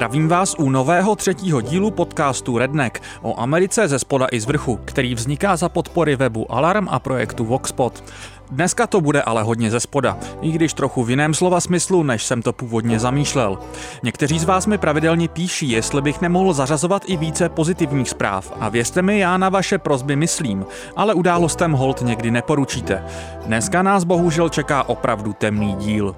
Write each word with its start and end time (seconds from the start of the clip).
Zdravím 0.00 0.28
vás 0.28 0.54
u 0.58 0.70
nového 0.70 1.16
třetího 1.16 1.60
dílu 1.60 1.90
podcastu 1.90 2.58
Redneck 2.58 3.02
o 3.22 3.40
Americe 3.40 3.88
ze 3.88 3.98
spoda 3.98 4.26
i 4.32 4.40
z 4.40 4.44
vrchu, 4.44 4.76
který 4.84 5.14
vzniká 5.14 5.56
za 5.56 5.68
podpory 5.68 6.16
webu 6.16 6.52
Alarm 6.52 6.88
a 6.90 6.98
projektu 6.98 7.44
Voxpot. 7.44 8.04
Dneska 8.50 8.86
to 8.86 9.00
bude 9.00 9.22
ale 9.22 9.42
hodně 9.42 9.70
ze 9.70 9.80
spoda, 9.80 10.18
i 10.40 10.52
když 10.52 10.74
trochu 10.74 11.04
v 11.04 11.10
jiném 11.10 11.34
slova 11.34 11.60
smyslu, 11.60 12.02
než 12.02 12.24
jsem 12.24 12.42
to 12.42 12.52
původně 12.52 12.98
zamýšlel. 12.98 13.58
Někteří 14.02 14.38
z 14.38 14.44
vás 14.44 14.66
mi 14.66 14.78
pravidelně 14.78 15.28
píší, 15.28 15.70
jestli 15.70 16.02
bych 16.02 16.20
nemohl 16.20 16.52
zařazovat 16.52 17.02
i 17.06 17.16
více 17.16 17.48
pozitivních 17.48 18.10
zpráv. 18.10 18.52
A 18.60 18.68
věřte 18.68 19.02
mi, 19.02 19.18
já 19.18 19.36
na 19.36 19.48
vaše 19.48 19.78
prozby 19.78 20.16
myslím, 20.16 20.66
ale 20.96 21.14
událostem 21.14 21.72
hold 21.72 22.02
někdy 22.02 22.30
neporučíte. 22.30 23.04
Dneska 23.46 23.82
nás 23.82 24.04
bohužel 24.04 24.48
čeká 24.48 24.88
opravdu 24.88 25.32
temný 25.32 25.74
díl. 25.74 26.14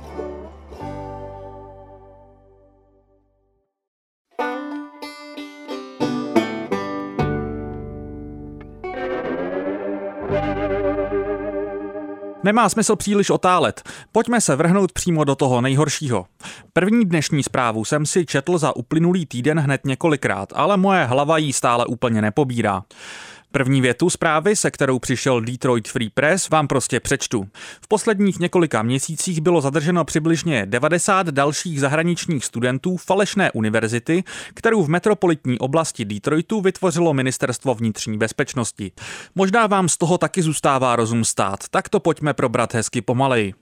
Nemá 12.53 12.69
smysl 12.69 12.97
příliš 12.97 13.31
otálet. 13.31 13.83
Pojďme 14.13 14.41
se 14.41 14.57
vrhnout 14.57 14.93
přímo 14.93 15.25
do 15.25 15.35
toho 15.35 15.61
nejhoršího. 15.61 16.27
První 16.73 17.05
dnešní 17.05 17.43
zprávu 17.43 17.85
jsem 17.85 18.07
si 18.07 18.27
četl 18.27 18.59
za 18.59 18.77
uplynulý 18.77 19.27
týden 19.27 19.61
hned 19.61 19.81
několikrát, 19.85 20.49
ale 20.55 20.77
moje 20.77 21.05
hlava 21.05 21.39
jí 21.39 21.53
stále 21.53 21.87
úplně 21.87 22.23
nepobírá. 22.23 22.83
První 23.53 23.81
větu 23.81 24.11
zprávy, 24.11 24.57
se 24.57 24.71
kterou 24.71 24.99
přišel 24.99 25.41
Detroit 25.41 25.89
Free 25.89 26.11
Press, 26.11 26.51
vám 26.51 26.69
prostě 26.69 27.01
přečtu. 27.01 27.49
V 27.83 27.89
posledních 27.89 28.39
několika 28.39 28.83
měsících 28.83 29.41
bylo 29.41 29.61
zadrženo 29.61 30.05
přibližně 30.05 30.67
90 30.67 31.27
dalších 31.27 31.81
zahraničních 31.81 32.45
studentů 32.45 32.97
falešné 32.97 33.53
univerzity, 33.53 34.25
kterou 34.55 34.83
v 34.83 34.89
metropolitní 34.89 35.59
oblasti 35.59 36.05
Detroitu 36.05 36.61
vytvořilo 36.61 37.15
Ministerstvo 37.15 37.75
vnitřní 37.75 38.19
bezpečnosti. 38.19 38.93
Možná 39.35 39.67
vám 39.67 39.89
z 39.89 39.97
toho 39.97 40.19
taky 40.19 40.43
zůstává 40.43 40.97
rozum 40.97 41.25
stát, 41.25 41.69
tak 41.71 41.89
to 41.89 42.01
pojďme 42.01 42.35
probrat 42.35 42.75
hezky 42.75 43.01
pomalej. 43.01 43.55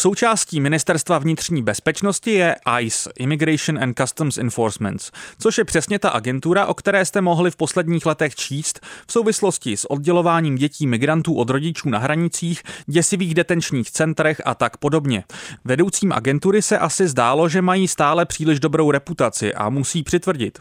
Součástí 0.00 0.60
Ministerstva 0.60 1.18
vnitřní 1.18 1.62
bezpečnosti 1.62 2.30
je 2.30 2.56
ICE, 2.80 3.10
Immigration 3.18 3.82
and 3.82 3.98
Customs 3.98 4.38
Enforcement, 4.38 5.10
což 5.38 5.58
je 5.58 5.64
přesně 5.64 5.98
ta 5.98 6.10
agentura, 6.10 6.66
o 6.66 6.74
které 6.74 7.04
jste 7.04 7.20
mohli 7.20 7.50
v 7.50 7.56
posledních 7.56 8.06
letech 8.06 8.34
číst 8.34 8.80
v 9.06 9.12
souvislosti 9.12 9.76
s 9.76 9.90
oddělováním 9.90 10.56
dětí 10.56 10.86
migrantů 10.86 11.34
od 11.34 11.50
rodičů 11.50 11.88
na 11.88 11.98
hranicích, 11.98 12.62
děsivých 12.86 13.34
detenčních 13.34 13.90
centrech 13.90 14.42
a 14.44 14.54
tak 14.54 14.76
podobně. 14.76 15.24
Vedoucím 15.64 16.12
agentury 16.12 16.62
se 16.62 16.78
asi 16.78 17.08
zdálo, 17.08 17.48
že 17.48 17.62
mají 17.62 17.88
stále 17.88 18.26
příliš 18.26 18.60
dobrou 18.60 18.90
reputaci 18.90 19.54
a 19.54 19.68
musí 19.68 20.02
přitvrdit. 20.02 20.58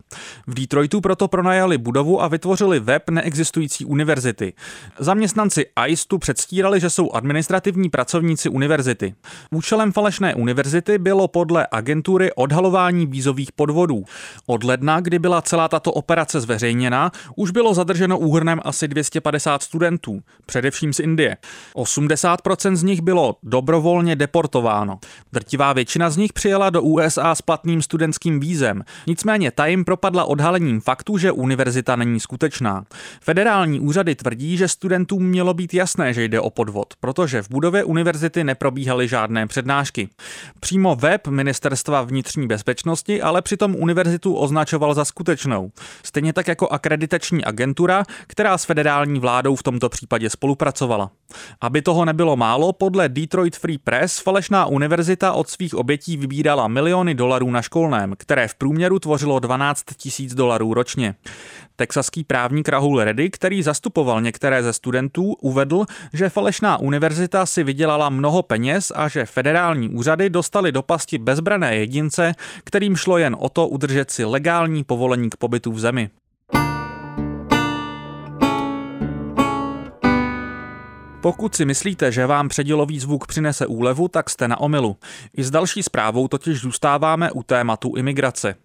V 0.48 0.54
Detroitu 0.54 1.02
proto 1.02 1.28
pronajali 1.28 1.78
budovu 1.78 2.22
a 2.22 2.28
vytvořili 2.28 2.80
web 2.80 3.10
neexistující 3.10 3.86
univerzity. 3.86 4.54
Zaměstnanci 5.00 5.66
ICE 5.88 6.06
tu 6.08 6.18
předstírali, 6.18 6.80
že 6.80 6.90
jsou 6.90 7.12
administrativní 7.12 7.90
pracovníci 7.90 8.50
univerzity. 8.50 9.16
Účelem 9.52 9.92
falešné 9.92 10.36
univerzity 10.36 10.98
bylo 10.98 11.28
podle 11.28 11.68
agentury 11.72 12.34
odhalování 12.34 13.06
vízových 13.06 13.52
podvodů. 13.52 14.04
Od 14.46 14.64
ledna, 14.64 15.00
kdy 15.00 15.20
byla 15.20 15.42
celá 15.42 15.68
tato 15.68 15.92
operace 15.92 16.42
zveřejněna, 16.42 17.12
už 17.36 17.52
bylo 17.52 17.74
zadrženo 17.74 18.20
úhrnem 18.20 18.60
asi 18.64 18.88
250 18.88 19.64
studentů, 19.64 20.20
především 20.46 20.94
z 20.94 21.00
Indie. 21.00 21.38
80% 21.76 22.76
z 22.76 22.84
nich 22.84 23.02
bylo 23.02 23.36
dobrovolně 23.44 24.16
deportováno. 24.16 25.00
Drtivá 25.34 25.74
většina 25.74 26.10
z 26.10 26.18
nich 26.18 26.34
přijela 26.34 26.70
do 26.70 26.82
USA 26.82 27.36
s 27.36 27.42
platným 27.42 27.82
studentským 27.82 28.40
vízem, 28.40 28.84
nicméně 29.08 29.52
ta 29.52 29.66
jim 29.66 29.86
propadla 29.86 30.26
odhalením 30.26 30.82
faktu, 30.82 31.18
že 31.18 31.32
univerzita 31.32 31.96
není 31.96 32.20
skutečná. 32.20 32.84
Federální 33.22 33.80
úřady 33.80 34.16
tvrdí, 34.16 34.58
že 34.58 34.68
studentům 34.68 35.24
mělo 35.24 35.54
být 35.54 35.74
jasné, 35.74 36.14
že 36.14 36.24
jde 36.24 36.40
o 36.40 36.50
podvod, 36.50 36.94
protože 37.00 37.42
v 37.42 37.50
budově 37.50 37.84
univerzity 37.84 38.44
neprobíhaly 38.44 39.07
žádné 39.08 39.48
přednášky. 39.48 40.10
Přímo 40.60 40.96
web 40.96 41.28
Ministerstva 41.28 42.02
vnitřní 42.02 42.48
bezpečnosti 42.48 43.22
ale 43.22 43.42
přitom 43.42 43.76
univerzitu 43.76 44.36
označoval 44.36 44.94
za 44.94 45.06
skutečnou. 45.06 45.72
Stejně 46.04 46.34
tak 46.34 46.48
jako 46.48 46.68
akreditační 46.68 47.46
agentura, 47.46 48.04
která 48.28 48.58
s 48.58 48.66
federální 48.66 49.20
vládou 49.20 49.56
v 49.56 49.64
tomto 49.64 49.90
případě 49.90 50.30
spolupracovala. 50.30 51.12
Aby 51.62 51.82
toho 51.82 52.06
nebylo 52.06 52.36
málo, 52.36 52.74
podle 52.74 53.10
Detroit 53.10 53.56
Free 53.56 53.78
Press 53.78 54.20
falešná 54.20 54.66
univerzita 54.66 55.34
od 55.34 55.50
svých 55.50 55.76
obětí 55.76 56.18
vybírala 56.18 56.68
miliony 56.68 57.16
dolarů 57.16 57.52
na 57.52 57.62
školném, 57.62 58.14
které 58.18 58.48
v 58.48 58.56
průměru 58.56 59.00
tvořilo 59.00 59.40
12 59.40 59.84
tisíc 59.98 60.36
dolarů 60.36 60.74
ročně. 60.74 61.16
Texaský 61.76 62.24
právník 62.24 62.70
Rahul 62.70 63.04
Reddy, 63.04 63.30
který 63.30 63.64
zastupoval 63.64 64.22
některé 64.22 64.64
ze 64.64 64.74
studentů, 64.74 65.34
uvedl, 65.34 65.86
že 66.14 66.30
falešná 66.30 66.78
univerzita 66.78 67.46
si 67.46 67.64
vydělala 67.64 68.10
mnoho 68.10 68.44
peněz 68.44 68.92
a 68.98 69.08
že 69.08 69.26
federální 69.26 69.90
úřady 69.90 70.30
dostali 70.30 70.72
do 70.72 70.82
pasti 70.82 71.18
bezbrané 71.18 71.76
jedince, 71.76 72.34
kterým 72.64 72.96
šlo 72.96 73.18
jen 73.18 73.36
o 73.40 73.50
to 73.50 73.68
udržet 73.68 74.12
si 74.12 74.26
legální 74.26 74.84
povolení 74.84 75.30
k 75.30 75.38
pobytu 75.38 75.72
v 75.72 75.80
zemi. 75.80 76.10
Pokud 81.22 81.56
si 81.56 81.66
myslíte, 81.66 82.12
že 82.12 82.26
vám 82.26 82.50
předělový 82.50 83.00
zvuk 83.00 83.28
přinese 83.28 83.68
úlevu, 83.68 84.08
tak 84.08 84.30
jste 84.30 84.48
na 84.48 84.60
omilu. 84.60 84.98
I 85.38 85.44
s 85.44 85.52
další 85.52 85.84
zprávou 85.84 86.28
totiž 86.28 86.60
zůstáváme 86.60 87.32
u 87.32 87.44
tématu 87.44 87.94
imigrace. 87.96 88.56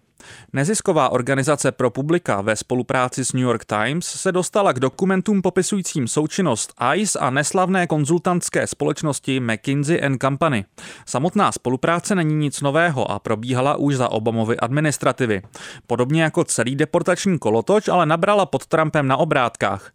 Nezisková 0.53 1.09
organizace 1.09 1.71
pro 1.71 1.89
publika 1.89 2.41
ve 2.41 2.55
spolupráci 2.55 3.25
s 3.25 3.33
New 3.33 3.43
York 3.43 3.65
Times 3.65 4.05
se 4.05 4.31
dostala 4.31 4.73
k 4.73 4.79
dokumentům 4.79 5.41
popisujícím 5.41 6.07
součinnost 6.07 6.73
ICE 6.95 7.19
a 7.19 7.29
neslavné 7.29 7.87
konzultantské 7.87 8.67
společnosti 8.67 9.39
McKinsey 9.39 10.17
Company. 10.21 10.65
Samotná 11.05 11.51
spolupráce 11.51 12.15
není 12.15 12.35
nic 12.35 12.61
nového 12.61 13.11
a 13.11 13.19
probíhala 13.19 13.75
už 13.75 13.95
za 13.95 14.09
Obamovy 14.09 14.57
administrativy. 14.57 15.41
Podobně 15.87 16.23
jako 16.23 16.43
celý 16.43 16.75
deportační 16.75 17.39
kolotoč, 17.39 17.87
ale 17.87 18.05
nabrala 18.05 18.45
pod 18.45 18.65
Trumpem 18.65 19.07
na 19.07 19.17
obrátkách. 19.17 19.91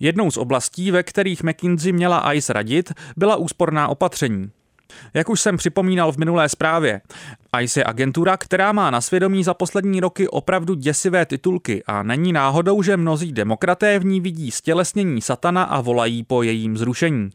Jednou 0.00 0.30
z 0.30 0.36
oblastí, 0.36 0.90
ve 0.90 1.02
kterých 1.02 1.42
McKinsey 1.42 1.92
měla 1.92 2.32
ICE 2.32 2.52
radit, 2.52 2.92
byla 3.16 3.36
úsporná 3.36 3.88
opatření. 3.88 4.50
Jak 5.14 5.28
už 5.28 5.40
jsem 5.40 5.56
připomínal 5.56 6.12
v 6.12 6.16
minulé 6.16 6.48
zprávě, 6.48 7.00
ICE 7.60 7.80
je 7.80 7.84
agentura, 7.84 8.36
která 8.36 8.72
má 8.72 8.90
na 8.90 9.00
svědomí 9.00 9.44
za 9.44 9.54
poslední 9.54 10.00
roky 10.00 10.28
opravdu 10.28 10.74
děsivé 10.74 11.26
titulky 11.26 11.82
a 11.86 12.02
není 12.02 12.32
náhodou, 12.32 12.82
že 12.82 12.96
mnozí 12.96 13.32
demokraté 13.32 13.98
v 13.98 14.04
ní 14.04 14.20
vidí 14.20 14.50
stělesnění 14.50 15.20
satana 15.22 15.62
a 15.62 15.80
volají 15.80 16.22
po 16.22 16.42
jejím 16.42 16.78
zrušení. 16.78 17.30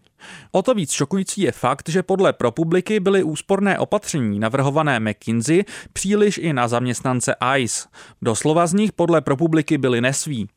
O 0.51 0.61
to 0.61 0.73
víc 0.73 0.91
šokující 0.91 1.41
je 1.41 1.51
fakt, 1.51 1.89
že 1.89 2.03
podle 2.03 2.33
ProPubliky 2.33 2.99
byly 2.99 3.23
úsporné 3.23 3.79
opatření 3.79 4.39
navrhované 4.39 4.99
McKinsey 4.99 5.63
příliš 5.93 6.37
i 6.37 6.53
na 6.53 6.67
zaměstnance 6.67 7.35
ICE. 7.57 7.87
Doslova 8.21 8.67
z 8.67 8.73
nich 8.73 8.91
podle 8.91 9.21
ProPubliky 9.21 9.77
byly 9.77 10.01
nesví. 10.01 10.49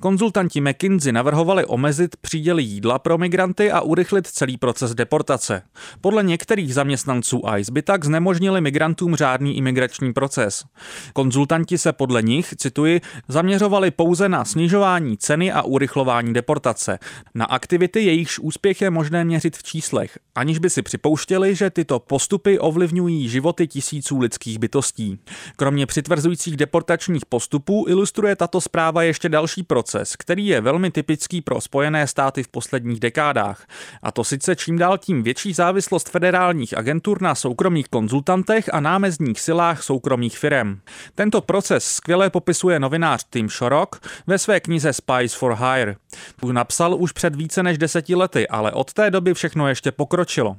Konzultanti 0.00 0.60
McKinsey 0.60 1.12
navrhovali 1.12 1.64
omezit 1.64 2.16
příděly 2.16 2.62
jídla 2.62 2.98
pro 2.98 3.18
migranty 3.18 3.72
a 3.72 3.80
urychlit 3.80 4.26
celý 4.26 4.56
proces 4.56 4.94
deportace. 4.94 5.62
Podle 6.00 6.22
některých 6.22 6.74
zaměstnanců 6.74 7.42
ICE 7.56 7.72
by 7.72 7.82
tak 7.82 8.04
znemožnili 8.04 8.60
migrantům 8.60 9.16
řádný 9.16 9.56
imigrační 9.56 10.12
proces. 10.12 10.64
Konzultanti 11.12 11.78
se 11.78 11.92
podle 11.92 12.22
nich, 12.22 12.54
cituji, 12.56 13.00
zaměřovali 13.28 13.90
pouze 13.90 14.28
na 14.28 14.44
snižování 14.44 15.18
ceny 15.18 15.52
a 15.52 15.62
urychlování 15.62 16.32
deportace, 16.32 16.98
na 17.34 17.44
aktivity, 17.44 18.00
jejichž 18.00 18.38
úspěch 18.38 18.80
je 18.80 18.90
možné 18.90 19.24
měřit 19.24 19.56
v 19.56 19.62
číslech, 19.62 20.18
aniž 20.34 20.58
by 20.58 20.70
si 20.70 20.82
připouštěli, 20.82 21.54
že 21.54 21.70
tyto 21.70 21.98
postupy 21.98 22.58
ovlivňují 22.58 23.28
životy 23.28 23.66
tisíců 23.66 24.18
lidských 24.18 24.58
bytostí. 24.58 25.18
Kromě 25.56 25.86
přitvrzujících 25.86 26.56
deportačních 26.56 27.26
postupů 27.26 27.84
ilustruje 27.88 28.36
tato 28.36 28.60
zpráva 28.60 29.02
ještě 29.02 29.28
další 29.28 29.59
další 29.60 29.62
proces, 29.62 30.16
který 30.16 30.46
je 30.46 30.60
velmi 30.60 30.90
typický 30.90 31.40
pro 31.40 31.60
Spojené 31.60 32.06
státy 32.06 32.42
v 32.42 32.48
posledních 32.48 33.00
dekádách. 33.00 33.66
A 34.02 34.12
to 34.12 34.24
sice 34.24 34.56
čím 34.56 34.78
dál 34.78 34.98
tím 34.98 35.22
větší 35.22 35.52
závislost 35.52 36.08
federálních 36.08 36.76
agentur 36.76 37.22
na 37.22 37.34
soukromých 37.34 37.88
konzultantech 37.88 38.70
a 38.72 38.80
námezních 38.80 39.40
silách 39.40 39.82
soukromých 39.82 40.38
firm. 40.38 40.80
Tento 41.14 41.40
proces 41.40 41.84
skvěle 41.84 42.30
popisuje 42.30 42.80
novinář 42.80 43.26
Tim 43.30 43.48
Shorrock 43.48 44.00
ve 44.26 44.38
své 44.38 44.60
knize 44.60 44.92
Spies 44.92 45.34
for 45.34 45.54
Hire. 45.54 45.96
Tu 46.40 46.52
napsal 46.52 46.94
už 46.94 47.12
před 47.12 47.34
více 47.34 47.62
než 47.62 47.78
deseti 47.78 48.14
lety, 48.14 48.48
ale 48.48 48.72
od 48.72 48.92
té 48.92 49.10
doby 49.10 49.34
všechno 49.34 49.68
ještě 49.68 49.92
pokročilo. 49.92 50.56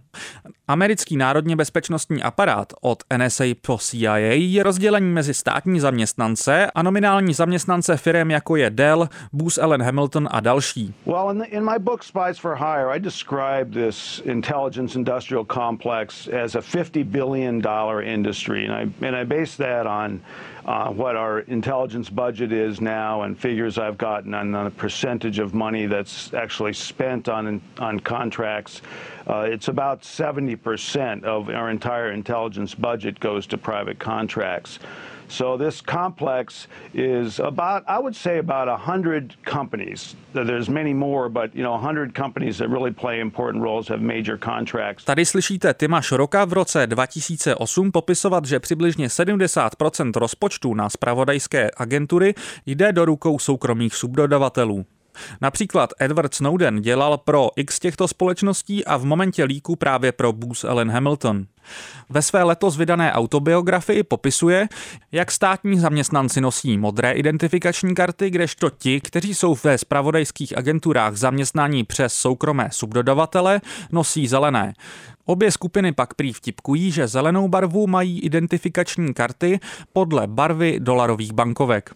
Americký 0.72 1.18
národně 1.18 1.56
bezpečnostní 1.56 2.24
aparát 2.24 2.74
od 2.82 3.04
NSA 3.18 3.44
po 3.62 3.78
CIA 3.78 4.18
je 4.18 4.64
rozdělení 4.64 5.14
mezi 5.14 5.34
státní 5.34 5.80
zaměstnance 5.80 6.72
a 6.76 6.84
nominální 6.84 7.34
zaměstnance 7.34 7.98
firm 7.98 8.32
jako 8.32 8.56
je 8.56 8.70
Dell 8.70 9.10
Booz 9.34 9.58
Allen 9.58 9.84
Hamilton 9.84 10.30
a 10.32 10.40
další. 10.40 10.94
Well, 11.06 11.32
in, 11.32 11.40
the, 11.40 11.46
in 11.46 11.66
my 11.66 11.80
book 11.80 12.04
Spies 12.04 12.40
for 12.40 12.56
Hire, 12.56 12.96
I 12.96 13.00
describe 13.00 13.88
this 13.88 14.22
intelligence 14.26 15.00
industrial 15.00 15.46
complex 15.46 16.28
as 16.44 16.56
a 16.56 16.62
50 16.62 17.04
billion 17.04 17.62
dollar 17.62 18.04
industry 18.04 18.70
and 18.70 18.76
I 18.76 19.06
and 19.08 19.16
I 19.16 19.26
base 19.26 19.58
that 19.58 19.88
on 19.88 20.20
uh, 20.66 20.90
what 20.90 21.16
our 21.16 21.40
intelligence 21.42 22.10
budget 22.10 22.52
is 22.52 22.82
now 22.82 23.24
and 23.24 23.38
figures 23.38 23.78
I've 23.78 23.98
gotten 23.98 24.34
on 24.34 24.52
the 24.52 24.70
percentage 24.72 25.40
of 25.40 25.54
money 25.54 25.86
that's 25.88 26.34
actually 26.34 26.74
spent 26.74 27.30
on 27.30 27.62
on 27.80 28.00
contracts. 28.00 28.82
Uh, 29.28 29.48
it's 29.50 29.68
about 29.68 30.02
70% 30.02 31.24
of 31.24 31.50
our 31.50 31.70
entire 31.70 32.12
intelligence 32.12 32.76
budget 32.76 33.20
goes 33.20 33.48
to 33.48 33.58
private 33.58 34.00
contracts. 34.00 34.80
So 35.32 35.58
this 35.58 35.82
complex 35.82 36.68
is 36.94 37.40
about, 37.40 37.84
I 37.88 38.00
would 38.00 38.16
say, 38.16 38.40
about 38.40 38.68
100 38.68 39.36
companies. 39.44 40.16
There's 40.34 40.70
many 40.70 40.94
more, 40.94 41.30
but 41.30 41.56
you 41.56 41.64
know, 41.64 41.72
100 41.72 42.14
companies 42.14 42.58
that 42.58 42.68
really 42.68 42.92
play 42.92 43.20
important 43.22 43.64
roles 43.64 43.88
have 43.88 44.02
major 44.02 44.38
contracts. 44.38 45.06
Tady 45.06 45.26
slyšíte 45.26 45.74
Tima 45.74 46.02
Šoroka 46.02 46.46
v 46.46 46.54
roce 46.54 46.88
2008 46.88 47.92
popisovat, 47.92 48.46
že 48.46 48.60
přibližně 48.60 49.08
70% 49.08 50.12
rozpočtu 50.16 50.74
na 50.74 50.90
spravodajské 50.90 51.70
agentury 51.78 52.34
jde 52.66 52.92
do 52.92 53.06
rukou 53.06 53.40
soukromých 53.40 53.96
subdodavatelů. 53.96 54.86
Například 55.42 55.90
Edward 56.00 56.34
Snowden 56.34 56.82
dělal 56.82 57.18
pro 57.18 57.50
x 57.56 57.80
těchto 57.80 58.08
společností 58.08 58.86
a 58.86 58.98
v 58.98 59.06
momentě 59.06 59.44
líku 59.44 59.76
právě 59.76 60.12
pro 60.12 60.34
Booz 60.34 60.64
Allen 60.64 60.92
Hamilton. 60.92 61.46
Ve 62.10 62.22
své 62.22 62.44
letos 62.44 62.78
vydané 62.78 63.14
autobiografii 63.14 64.04
popisuje, 64.04 64.68
jak 65.12 65.32
státní 65.32 65.80
zaměstnanci 65.80 66.42
nosí 66.42 66.78
modré 66.78 67.12
identifikační 67.12 67.96
karty, 67.96 68.30
kdežto 68.30 68.70
ti, 68.70 69.02
kteří 69.02 69.36
jsou 69.36 69.58
ve 69.64 69.78
spravodajských 69.78 70.58
agenturách 70.58 71.16
zaměstnaní 71.16 71.84
přes 71.84 72.14
soukromé 72.14 72.70
subdodavatele, 72.72 73.62
nosí 73.92 74.28
zelené. 74.28 74.74
Obě 75.32 75.52
skupiny 75.52 75.92
pak 75.92 76.14
prý 76.14 76.34
vtipkují, 76.34 76.92
že 76.92 77.08
zelenou 77.08 77.48
barvu 77.48 77.88
mají 77.88 78.20
identifikační 78.20 79.14
karty 79.14 79.60
podle 79.94 80.28
barvy 80.28 80.80
dolarových 80.80 81.34
bankovek. 81.34 81.96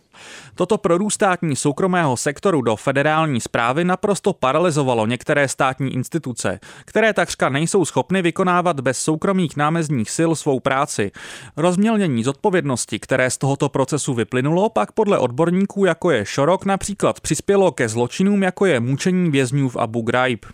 Toto 0.56 0.78
prorůstání 0.78 1.56
soukromého 1.56 2.18
sektoru 2.18 2.62
do 2.62 2.76
federální 2.76 3.42
zprávy 3.42 3.84
naprosto 3.84 4.34
paralizovalo 4.34 5.06
některé 5.08 5.48
státní 5.48 5.94
instituce, 5.94 6.60
které 6.86 7.14
takřka 7.14 7.50
nejsou 7.50 7.86
schopny 7.86 8.22
vykonávat 8.22 8.80
bez 8.80 9.00
soukromých 9.00 9.58
námezních 9.58 10.10
sil 10.18 10.32
svou 10.36 10.60
práci. 10.60 11.12
Rozmělnění 11.58 12.24
zodpovědnosti, 12.24 13.00
které 13.00 13.30
z 13.30 13.38
tohoto 13.38 13.70
procesu 13.70 14.14
vyplynulo, 14.14 14.70
pak 14.70 14.92
podle 14.92 15.18
odborníků, 15.18 15.86
jako 15.86 16.12
je 16.12 16.26
Šorok, 16.26 16.66
například 16.66 17.20
přispělo 17.20 17.72
ke 17.72 17.90
zločinům, 17.90 18.44
jako 18.44 18.66
je 18.66 18.80
mučení 18.80 19.32
vězňů 19.32 19.70
v 19.70 19.78
Abu 19.78 20.02
Ghraib. 20.02 20.46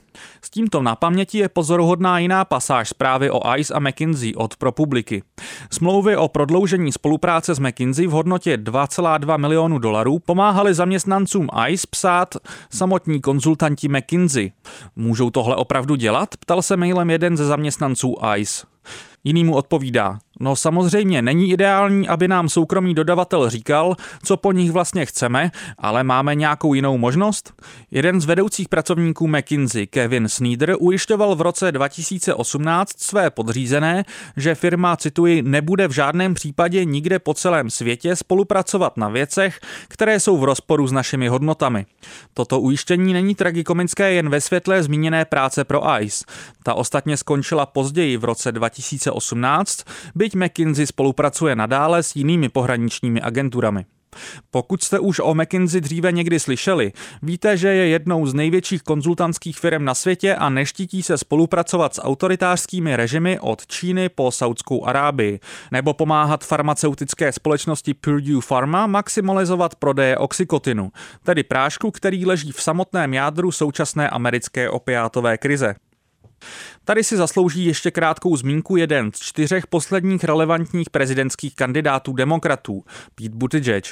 S 0.42 0.50
tímto 0.50 0.81
na 0.81 0.95
paměti 0.95 1.38
je 1.38 1.50
pozoruhodná 1.50 2.19
jiná 2.19 2.45
pasáž 2.45 2.70
zprávy 2.83 3.31
o 3.31 3.56
ICE 3.57 3.73
a 3.73 3.79
McKinsey 3.79 4.33
od 4.35 4.56
ProPubliky. 4.56 5.23
Smlouvy 5.71 6.18
o 6.18 6.27
prodloužení 6.27 6.91
spolupráce 6.91 7.56
s 7.56 7.59
McKinsey 7.59 8.07
v 8.07 8.12
hodnotě 8.12 8.57
2,2 8.57 9.38
milionu 9.38 9.79
dolarů 9.79 10.19
pomáhali 10.19 10.73
zaměstnancům 10.73 11.47
ICE 11.68 11.88
psát 11.89 12.35
samotní 12.69 13.21
konzultanti 13.21 13.88
McKinsey. 13.88 14.51
Můžou 14.95 15.29
tohle 15.29 15.56
opravdu 15.56 15.95
dělat? 15.95 16.29
Ptal 16.39 16.62
se 16.62 16.77
mailem 16.77 17.09
jeden 17.09 17.38
ze 17.38 17.45
zaměstnanců 17.45 18.15
ICE. 18.38 18.65
Jiný 19.23 19.44
mu 19.44 19.56
odpovídá, 19.56 20.19
no 20.41 20.55
samozřejmě 20.55 21.21
není 21.21 21.51
ideální, 21.51 22.07
aby 22.07 22.27
nám 22.27 22.49
soukromý 22.49 22.93
dodavatel 22.93 23.49
říkal, 23.49 23.95
co 24.23 24.38
po 24.38 24.51
nich 24.51 24.71
vlastně 24.71 25.05
chceme, 25.05 25.51
ale 25.77 26.03
máme 26.03 26.35
nějakou 26.35 26.73
jinou 26.73 26.97
možnost? 26.97 27.53
Jeden 27.91 28.21
z 28.21 28.25
vedoucích 28.25 28.69
pracovníků 28.69 29.27
McKinsey, 29.27 29.88
Kevin 29.88 30.29
Sneeder, 30.29 30.75
ujišťoval 30.79 31.35
v 31.35 31.41
roce 31.41 31.71
2018 31.71 32.99
své 32.99 33.29
podřízené, 33.29 34.03
že 34.38 34.55
firma, 34.55 34.97
cituji, 34.97 35.41
nebude 35.41 35.88
v 35.88 35.91
žádném 35.91 36.33
případě 36.33 36.85
nikde 36.85 37.19
po 37.19 37.33
celém 37.33 37.69
světě 37.69 38.15
spolupracovat 38.15 38.97
na 38.97 39.09
věcech, 39.09 39.59
které 39.87 40.19
jsou 40.19 40.37
v 40.37 40.44
rozporu 40.44 40.87
s 40.87 40.91
našimi 40.91 41.27
hodnotami. 41.27 41.85
Toto 42.33 42.59
ujištění 42.59 43.13
není 43.13 43.35
tragikomické 43.35 44.13
jen 44.13 44.29
ve 44.29 44.41
světle 44.41 44.83
zmíněné 44.83 45.25
práce 45.25 45.63
pro 45.63 46.01
ICE. 46.01 46.25
Ta 46.63 46.73
ostatně 46.73 47.17
skončila 47.17 47.65
později 47.65 48.17
v 48.17 48.23
roce 48.23 48.51
2018 48.51 49.11
2018, 49.21 49.83
byť 50.31 50.36
McKinsey 50.36 50.88
spolupracuje 50.88 51.56
nadále 51.56 52.04
s 52.04 52.16
jinými 52.16 52.50
pohraničními 52.50 53.22
agenturami. 53.22 53.86
Pokud 54.51 54.83
jste 54.83 55.00
už 55.00 55.19
o 55.19 55.36
McKinsey 55.36 55.81
dříve 55.81 56.12
někdy 56.12 56.39
slyšeli, 56.39 56.92
víte, 57.22 57.57
že 57.57 57.68
je 57.68 57.88
jednou 57.88 58.25
z 58.28 58.33
největších 58.33 58.83
konzultantských 58.83 59.60
firm 59.60 59.86
na 59.86 59.94
světě 59.95 60.36
a 60.36 60.50
neštítí 60.50 61.04
se 61.04 61.18
spolupracovat 61.18 61.95
s 61.95 62.01
autoritářskými 62.01 62.95
režimy 62.95 63.39
od 63.39 63.68
Číny 63.68 64.10
po 64.10 64.31
Saudskou 64.31 64.86
Arábii, 64.86 65.39
nebo 65.72 65.94
pomáhat 65.94 66.45
farmaceutické 66.45 67.31
společnosti 67.31 67.94
Purdue 67.94 68.42
Pharma 68.48 68.88
maximalizovat 68.88 69.75
prodeje 69.75 70.18
oxykotinu, 70.18 70.92
tedy 71.24 71.44
prášku, 71.44 71.92
který 71.92 72.25
leží 72.25 72.51
v 72.51 72.62
samotném 72.62 73.13
jádru 73.13 73.51
současné 73.51 74.10
americké 74.10 74.69
opiátové 74.69 75.38
krize. 75.38 75.75
Tady 76.85 77.03
si 77.03 77.17
zaslouží 77.17 77.65
ještě 77.65 77.91
krátkou 77.91 78.35
zmínku 78.35 78.75
jeden 78.75 79.11
z 79.11 79.19
čtyřech 79.19 79.67
posledních 79.67 80.23
relevantních 80.23 80.89
prezidentských 80.89 81.55
kandidátů 81.55 82.13
demokratů, 82.13 82.83
Pete 83.15 83.35
Buttigieg. 83.35 83.85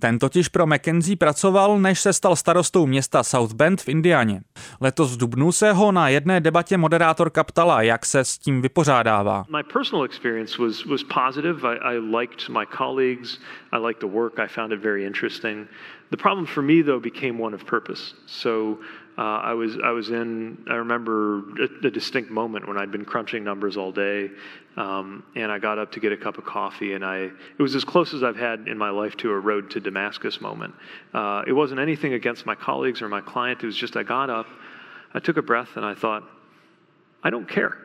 Ten 0.00 0.18
totiž 0.18 0.48
pro 0.48 0.66
McKenzie 0.66 1.16
pracoval, 1.16 1.80
než 1.80 2.00
se 2.00 2.12
stal 2.12 2.36
starostou 2.36 2.86
města 2.86 3.22
South 3.22 3.52
Bend 3.52 3.80
v 3.80 3.88
Indianě. 3.88 4.40
Letos 4.80 5.14
v 5.14 5.16
Dubnu 5.16 5.52
se 5.52 5.72
ho 5.72 5.92
na 5.92 6.08
jedné 6.08 6.40
debatě 6.40 6.76
moderátorka 6.76 7.44
ptala, 7.44 7.82
jak 7.82 8.06
se 8.06 8.24
s 8.24 8.38
tím 8.38 8.62
vypořádává. 8.62 9.44
My 9.56 9.62
personal 9.72 10.04
experience 10.04 10.62
was, 10.62 10.84
was 10.84 11.02
positive. 11.02 11.68
I, 11.68 11.78
I 11.94 11.98
liked 11.98 12.48
my 12.48 12.66
colleagues. 12.76 13.38
I 13.72 13.86
liked 13.86 14.00
the 14.00 14.16
work. 14.16 14.38
I 14.38 14.48
found 14.48 14.72
it 14.72 14.80
very 14.82 15.04
interesting. 15.04 15.68
The 16.10 16.16
problem 16.16 16.46
for 16.46 16.62
me, 16.62 16.82
though, 16.82 17.02
became 17.02 17.42
one 17.42 17.54
of 17.54 17.64
purpose. 17.64 18.14
So 18.26 18.78
uh, 19.18 19.40
I 19.50 19.54
was 19.54 19.76
I 19.82 19.90
was 19.90 20.10
in. 20.10 20.58
I 20.70 20.74
remember 20.74 21.40
a, 21.60 21.86
a, 21.88 21.90
distinct 21.90 22.30
moment 22.30 22.68
when 22.68 22.78
I'd 22.78 22.92
been 22.92 23.04
crunching 23.04 23.42
numbers 23.42 23.76
all 23.76 23.90
day, 23.90 24.30
um, 24.76 25.24
and 25.34 25.50
I 25.50 25.58
got 25.58 25.76
up 25.76 25.90
to 25.92 26.00
get 26.00 26.12
a 26.12 26.16
cup 26.16 26.38
of 26.38 26.44
coffee, 26.44 26.92
and 26.92 27.04
I 27.04 27.16
it 27.58 27.62
was 27.62 27.74
as 27.74 27.84
close 27.84 28.14
as 28.14 28.22
I've 28.22 28.36
had 28.36 28.68
in 28.68 28.78
my 28.78 28.90
life 28.90 29.16
to 29.16 29.32
a 29.32 29.38
road 29.38 29.70
to 29.70 29.80
Damascus 29.80 30.40
moment. 30.40 30.72
Uh, 31.12 31.42
it 31.48 31.52
wasn't 31.52 31.80
anything 31.80 32.12
against 32.12 32.46
my 32.46 32.54
colleagues 32.54 33.02
or 33.02 33.08
my 33.08 33.20
client. 33.20 33.60
It 33.60 33.66
was 33.66 33.76
just 33.76 33.96
I 33.96 34.04
got 34.04 34.30
up, 34.30 34.46
I 35.12 35.18
took 35.18 35.36
a 35.36 35.42
breath, 35.42 35.70
and 35.74 35.84
I 35.84 35.94
thought, 35.94 36.22
I 37.24 37.30
don't 37.30 37.48
care. 37.48 37.76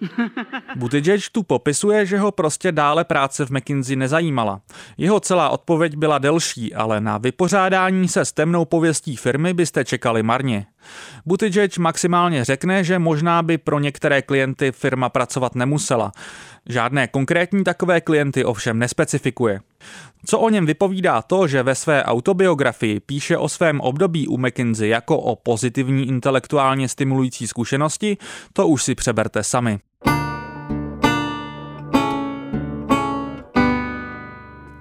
Buttigieg 0.76 1.28
tu 1.32 1.42
popisuje, 1.42 2.06
že 2.06 2.18
ho 2.18 2.32
prostě 2.32 2.72
dále 2.72 3.04
práce 3.04 3.46
v 3.46 3.50
McKinsey 3.50 3.96
nezajímala. 3.96 4.60
Jeho 4.98 5.20
celá 5.20 5.48
odpověď 5.48 5.96
byla 5.96 6.18
delší, 6.18 6.74
ale 6.74 7.00
na 7.00 7.18
vypořádání 7.18 8.08
se 8.08 8.24
s 8.24 8.32
temnou 8.32 8.64
pověstí 8.64 9.16
firmy 9.16 9.54
byste 9.54 9.84
čekali 9.84 10.22
marně. 10.22 10.66
Buttigieg 11.26 11.78
maximálně 11.78 12.44
řekne, 12.44 12.84
že 12.84 12.98
možná 12.98 13.42
by 13.42 13.58
pro 13.58 13.78
některé 13.78 14.22
klienty 14.22 14.72
firma 14.72 15.08
pracovat 15.08 15.54
nemusela. 15.54 16.12
Žádné 16.68 17.08
konkrétní 17.08 17.64
takové 17.64 18.00
klienty 18.00 18.44
ovšem 18.44 18.78
nespecifikuje. 18.78 19.60
Co 20.26 20.38
o 20.38 20.48
něm 20.48 20.66
vypovídá 20.66 21.22
to, 21.22 21.46
že 21.46 21.62
ve 21.62 21.74
své 21.74 22.04
autobiografii 22.04 23.00
píše 23.00 23.36
o 23.36 23.48
svém 23.48 23.80
období 23.80 24.28
u 24.28 24.38
McKinsey 24.38 24.88
jako 24.88 25.18
o 25.18 25.36
pozitivní 25.36 26.08
intelektuálně 26.08 26.88
stimulující 26.88 27.46
zkušenosti, 27.46 28.16
to 28.52 28.68
už 28.68 28.84
si 28.84 28.94
přeberte 28.94 29.42
sami. 29.42 29.78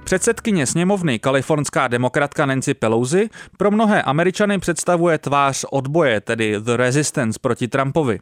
Předsedkyně 0.10 0.66
sněmovny, 0.66 1.20
kalifornská 1.20 1.88
demokratka 1.88 2.46
Nancy 2.46 2.74
Pelosi, 2.74 3.30
pro 3.58 3.72
mnohé 3.72 4.01
Američany 4.01 4.60
představuje 4.60 5.18
tvář 5.18 5.66
odboje, 5.72 6.22
tedy 6.22 6.56
The 6.60 6.75
Resistance 6.75 7.39
proti 7.42 7.68
Trumpovi. 7.68 8.20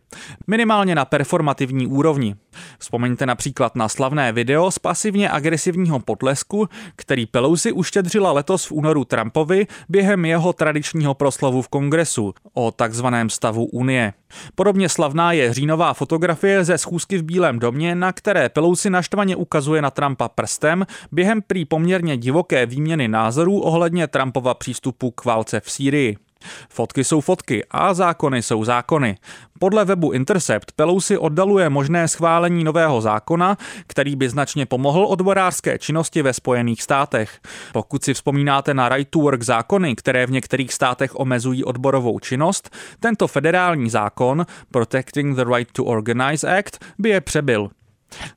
Minimálně 0.48 0.96
na 0.96 1.06
performativní 1.06 1.88
úrovni. 1.88 2.36
Vzpomeňte 2.80 3.26
například 3.26 3.76
na 3.76 3.90
slavné 3.90 4.32
video 4.32 4.72
z 4.72 4.80
pasivně 4.80 5.30
agresivního 5.30 6.00
potlesku, 6.00 6.70
který 6.96 7.26
Pelosi 7.26 7.72
uštědřila 7.72 8.32
letos 8.32 8.66
v 8.66 8.72
únoru 8.72 9.06
Trumpovi 9.06 9.68
během 9.90 10.26
jeho 10.26 10.54
tradičního 10.54 11.14
proslovu 11.14 11.62
v 11.62 11.68
kongresu 11.68 12.34
o 12.54 12.72
takzvaném 12.72 13.30
stavu 13.30 13.66
Unie. 13.66 14.14
Podobně 14.56 14.90
slavná 14.90 15.32
je 15.32 15.54
říjnová 15.54 15.94
fotografie 15.94 16.64
ze 16.64 16.78
schůzky 16.78 17.18
v 17.18 17.24
Bílém 17.24 17.60
domě, 17.60 17.96
na 17.96 18.14
které 18.14 18.50
Pelosi 18.50 18.90
naštvaně 18.90 19.36
ukazuje 19.36 19.82
na 19.82 19.92
Trumpa 19.92 20.30
prstem 20.30 20.86
během 21.12 21.42
prý 21.42 21.66
poměrně 21.66 22.18
divoké 22.18 22.66
výměny 22.66 23.08
názorů 23.08 23.60
ohledně 23.60 24.08
Trumpova 24.08 24.54
přístupu 24.54 25.12
k 25.12 25.26
válce 25.26 25.60
v 25.60 25.72
Sýrii. 25.72 26.27
Fotky 26.70 27.04
jsou 27.04 27.22
fotky 27.22 27.66
a 27.72 27.94
zákony 27.94 28.42
jsou 28.42 28.64
zákony. 28.64 29.18
Podle 29.60 29.86
webu 29.86 30.12
Intercept 30.12 30.72
Pelosi 30.72 31.18
oddaluje 31.18 31.70
možné 31.70 32.08
schválení 32.08 32.64
nového 32.64 33.02
zákona, 33.02 33.58
který 33.88 34.16
by 34.16 34.30
značně 34.30 34.66
pomohl 34.66 35.06
odborářské 35.06 35.78
činnosti 35.78 36.22
ve 36.22 36.34
Spojených 36.34 36.82
státech. 36.82 37.40
Pokud 37.74 38.04
si 38.04 38.14
vzpomínáte 38.14 38.74
na 38.74 38.90
Right 38.90 39.10
to 39.10 39.20
Work 39.20 39.44
zákony, 39.44 39.96
které 39.96 40.26
v 40.26 40.32
některých 40.32 40.74
státech 40.74 41.20
omezují 41.20 41.64
odborovou 41.64 42.20
činnost, 42.20 42.70
tento 43.00 43.28
federální 43.28 43.90
zákon 43.90 44.46
Protecting 44.72 45.36
the 45.36 45.44
Right 45.56 45.72
to 45.72 45.86
Organize 45.86 46.58
Act 46.58 46.86
by 47.00 47.10
je 47.10 47.22
přebyl. 47.22 47.70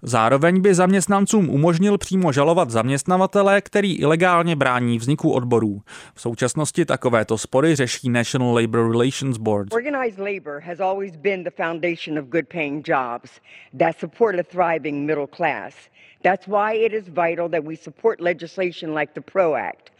Zároveň 0.03 0.61
by 0.61 0.75
zaměstnancům 0.75 1.51
umožnil 1.51 1.99
přímo 1.99 2.33
žalovat 2.33 2.71
zaměstnavatele, 2.71 3.61
který 3.61 3.99
ilegálně 3.99 4.57
brání 4.57 4.99
vzniku 4.99 5.33
odborů. 5.33 5.83
V 6.15 6.21
současnosti 6.21 6.85
takovéto 6.85 7.39
spory 7.39 7.75
řeší 7.75 8.09
National 8.09 8.55
Labor 8.55 8.91
Relations 8.91 9.39
Board. 9.39 9.75
Organized 9.75 10.19
labor 10.19 10.61
has 10.61 10.81
always 10.81 11.17
been 11.17 11.45
the 11.45 11.51
foundation 11.51 12.19
of 12.19 12.25
good 12.25 12.49
paying 12.49 12.89
jobs 12.89 13.31
that 13.79 13.99
support 13.99 14.39
a 14.41 14.43
thriving 14.43 15.07
middle 15.07 15.27
class. 15.27 15.75
That's 16.23 16.47
why 16.47 16.75
it 16.75 16.93
is 16.93 17.09
vital 17.09 17.49
that 17.49 17.65
we 17.65 17.77
support 17.77 18.21
legislation 18.21 18.95
like 18.95 19.15
the 19.15 19.23
PRO 19.23 19.55
Act, 19.55 19.91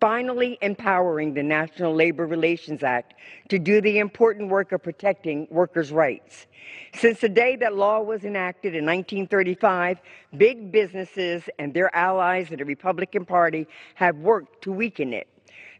finally 0.00 0.58
empowering 0.62 1.34
the 1.34 1.42
National 1.42 1.94
Labor 1.94 2.26
Relations 2.26 2.82
Act 2.82 3.14
to 3.48 3.58
do 3.58 3.80
the 3.80 3.98
important 3.98 4.50
work 4.50 4.72
of 4.72 4.82
protecting 4.82 5.46
workers' 5.50 5.92
rights. 5.92 6.46
Since 6.94 7.20
the 7.20 7.28
day 7.28 7.56
that 7.56 7.74
law 7.74 8.00
was 8.00 8.24
enacted 8.24 8.74
in 8.74 8.84
1935, 8.84 10.00
big 10.36 10.70
businesses 10.70 11.48
and 11.58 11.72
their 11.72 11.94
allies 11.94 12.50
in 12.50 12.58
the 12.58 12.64
Republican 12.64 13.24
Party 13.24 13.66
have 13.94 14.16
worked 14.16 14.62
to 14.62 14.72
weaken 14.72 15.12
it. 15.12 15.28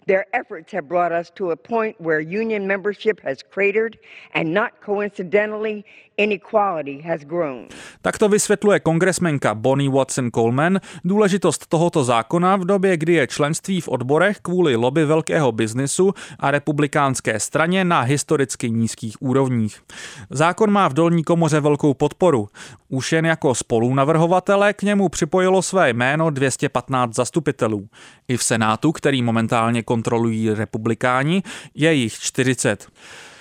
Their 0.06 0.24
efforts 0.34 0.72
have 0.72 0.88
brought 0.88 1.12
us 1.12 1.28
to 1.34 1.50
a 1.50 1.56
point 1.56 2.00
where 2.00 2.18
union 2.18 2.66
membership 2.66 3.20
has 3.20 3.42
cratered 3.42 3.98
and 4.32 4.54
not 4.54 4.80
coincidentally 4.80 5.84
inequality 6.18 7.02
has 7.02 7.20
grown. 7.20 7.66
Tak 8.02 8.18
to 8.18 8.28
vysvětluje 8.28 8.80
kongresmenka 8.80 9.54
Bonnie 9.54 9.90
Watson 9.90 10.30
Coleman 10.30 10.80
důležitost 11.04 11.66
tohoto 11.66 12.04
zákona 12.04 12.56
v 12.56 12.64
době, 12.64 12.96
kdy 12.96 13.12
je 13.12 13.26
členství 13.26 13.80
v 13.80 13.88
odborech 13.88 14.38
kvůli 14.42 14.76
lobby 14.76 15.04
velkého 15.04 15.52
biznisu 15.52 16.14
a 16.38 16.50
republikánské 16.50 17.40
straně 17.40 17.84
na 17.84 18.00
historicky 18.00 18.70
nízkých 18.70 19.22
úrovních. 19.22 19.80
Zákon 20.30 20.70
má 20.70 20.88
v 20.88 20.94
dolní 20.94 21.24
komoře 21.24 21.60
velkou 21.60 21.94
podporu. 21.94 22.48
Už 22.88 23.12
jen 23.12 23.26
jako 23.26 23.54
spolunavrhovatele 23.54 24.72
k 24.72 24.82
němu 24.82 25.08
připojilo 25.08 25.62
své 25.62 25.90
jméno 25.90 26.30
215 26.30 27.14
zastupitelů. 27.14 27.88
I 28.28 28.36
v 28.36 28.42
Senátu, 28.42 28.92
který 28.92 29.22
momentálně 29.22 29.82
kontrolují 29.82 30.50
republikáni, 30.50 31.42
je 31.74 31.92
jich 31.92 32.12
40. 32.12 32.88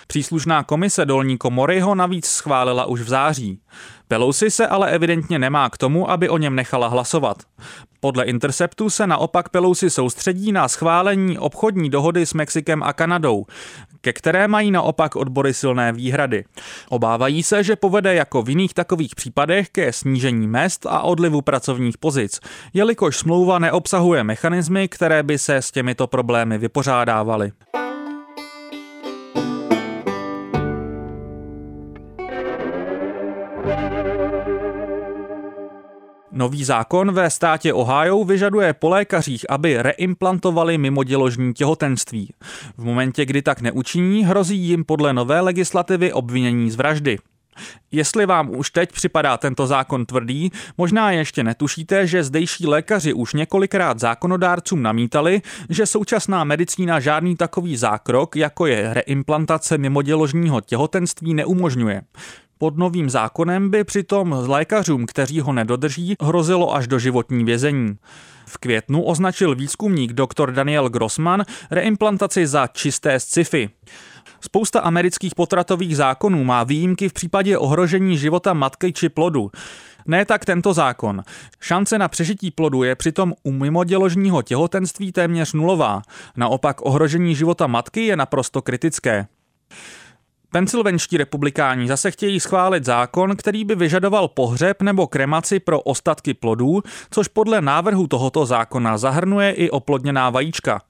Příslušná 0.07 0.63
komise 0.63 1.05
dolní 1.05 1.37
komory 1.37 1.79
ho 1.79 1.95
navíc 1.95 2.25
schválila 2.25 2.85
už 2.85 3.01
v 3.01 3.07
září. 3.07 3.59
Pelosi 4.07 4.51
se 4.51 4.67
ale 4.67 4.91
evidentně 4.91 5.39
nemá 5.39 5.69
k 5.69 5.77
tomu, 5.77 6.11
aby 6.11 6.29
o 6.29 6.37
něm 6.37 6.55
nechala 6.55 6.87
hlasovat. 6.87 7.37
Podle 7.99 8.25
Interceptu 8.25 8.89
se 8.89 9.07
naopak 9.07 9.49
Pelosi 9.49 9.89
soustředí 9.89 10.51
na 10.51 10.67
schválení 10.67 11.39
obchodní 11.39 11.89
dohody 11.89 12.25
s 12.25 12.33
Mexikem 12.33 12.83
a 12.83 12.93
Kanadou, 12.93 13.45
ke 14.01 14.13
které 14.13 14.47
mají 14.47 14.71
naopak 14.71 15.15
odbory 15.15 15.53
silné 15.53 15.93
výhrady. 15.93 16.45
Obávají 16.89 17.43
se, 17.43 17.63
že 17.63 17.75
povede 17.75 18.13
jako 18.13 18.41
v 18.41 18.49
jiných 18.49 18.73
takových 18.73 19.15
případech 19.15 19.69
ke 19.69 19.93
snížení 19.93 20.47
mest 20.47 20.85
a 20.85 21.01
odlivu 21.01 21.41
pracovních 21.41 21.97
pozic, 21.97 22.39
jelikož 22.73 23.17
smlouva 23.17 23.59
neobsahuje 23.59 24.23
mechanismy, 24.23 24.87
které 24.87 25.23
by 25.23 25.37
se 25.37 25.55
s 25.55 25.71
těmito 25.71 26.07
problémy 26.07 26.57
vypořádávaly. 26.57 27.51
Nový 36.37 36.63
zákon 36.63 37.11
ve 37.11 37.29
státě 37.29 37.73
Ohio 37.73 38.23
vyžaduje 38.23 38.73
po 38.73 38.89
lékařích, 38.89 39.45
aby 39.49 39.81
reimplantovali 39.81 40.77
mimoděložní 40.77 41.53
těhotenství. 41.53 42.33
V 42.77 42.83
momentě, 42.83 43.25
kdy 43.25 43.41
tak 43.41 43.61
neučiní, 43.61 44.25
hrozí 44.25 44.57
jim 44.57 44.85
podle 44.85 45.13
nové 45.13 45.39
legislativy 45.39 46.13
obvinění 46.13 46.71
z 46.71 46.75
vraždy. 46.75 47.17
Jestli 47.91 48.25
vám 48.25 48.49
už 48.49 48.71
teď 48.71 48.91
připadá 48.91 49.37
tento 49.37 49.67
zákon 49.67 50.05
tvrdý, 50.05 50.51
možná 50.77 51.11
ještě 51.11 51.43
netušíte, 51.43 52.07
že 52.07 52.23
zdejší 52.23 52.67
lékaři 52.67 53.13
už 53.13 53.33
několikrát 53.33 53.99
zákonodárcům 53.99 54.83
namítali, 54.83 55.41
že 55.69 55.85
současná 55.85 56.43
medicína 56.43 56.99
žádný 56.99 57.35
takový 57.35 57.77
zákrok, 57.77 58.35
jako 58.35 58.65
je 58.65 58.93
reimplantace 58.93 59.77
mimoděložního 59.77 60.61
těhotenství, 60.61 61.33
neumožňuje. 61.33 62.01
Pod 62.57 62.77
novým 62.77 63.09
zákonem 63.09 63.69
by 63.69 63.83
přitom 63.83 64.31
lékařům, 64.47 65.05
kteří 65.05 65.39
ho 65.39 65.53
nedodrží, 65.53 66.15
hrozilo 66.21 66.75
až 66.75 66.87
do 66.87 66.99
životní 66.99 67.43
vězení. 67.43 67.97
V 68.45 68.57
květnu 68.57 69.03
označil 69.03 69.55
výzkumník 69.55 70.13
dr. 70.13 70.51
Daniel 70.51 70.89
Grossman 70.89 71.43
reimplantaci 71.71 72.47
za 72.47 72.67
čisté 72.67 73.19
sci-fi. 73.19 73.69
Spousta 74.41 74.79
amerických 74.79 75.35
potratových 75.35 75.97
zákonů 75.97 76.43
má 76.43 76.63
výjimky 76.63 77.09
v 77.09 77.13
případě 77.13 77.57
ohrožení 77.57 78.17
života 78.17 78.53
matky 78.53 78.93
či 78.93 79.09
plodu. 79.09 79.51
Ne 80.05 80.25
tak 80.25 80.45
tento 80.45 80.73
zákon. 80.73 81.23
Šance 81.61 81.97
na 81.97 82.07
přežití 82.07 82.51
plodu 82.51 82.83
je 82.83 82.95
přitom 82.95 83.33
u 83.43 83.51
mimoděložního 83.51 84.41
těhotenství 84.41 85.11
téměř 85.11 85.53
nulová. 85.53 86.01
Naopak 86.37 86.85
ohrožení 86.85 87.35
života 87.35 87.67
matky 87.67 88.05
je 88.05 88.15
naprosto 88.15 88.61
kritické. 88.61 89.27
Pensylvenští 90.57 91.17
republikáni 91.17 91.87
zase 91.87 92.11
chtějí 92.11 92.39
schválit 92.39 92.85
zákon, 92.85 93.35
který 93.35 93.65
by 93.65 93.75
vyžadoval 93.75 94.27
pohřeb 94.27 94.81
nebo 94.81 95.07
kremaci 95.07 95.59
pro 95.59 95.81
ostatky 95.81 96.33
plodů, 96.33 96.81
což 97.11 97.27
podle 97.27 97.61
návrhu 97.61 98.07
tohoto 98.07 98.45
zákona 98.45 98.97
zahrnuje 98.97 99.51
i 99.51 99.69
oplodněná 99.69 100.29
vajíčka. 100.29 100.81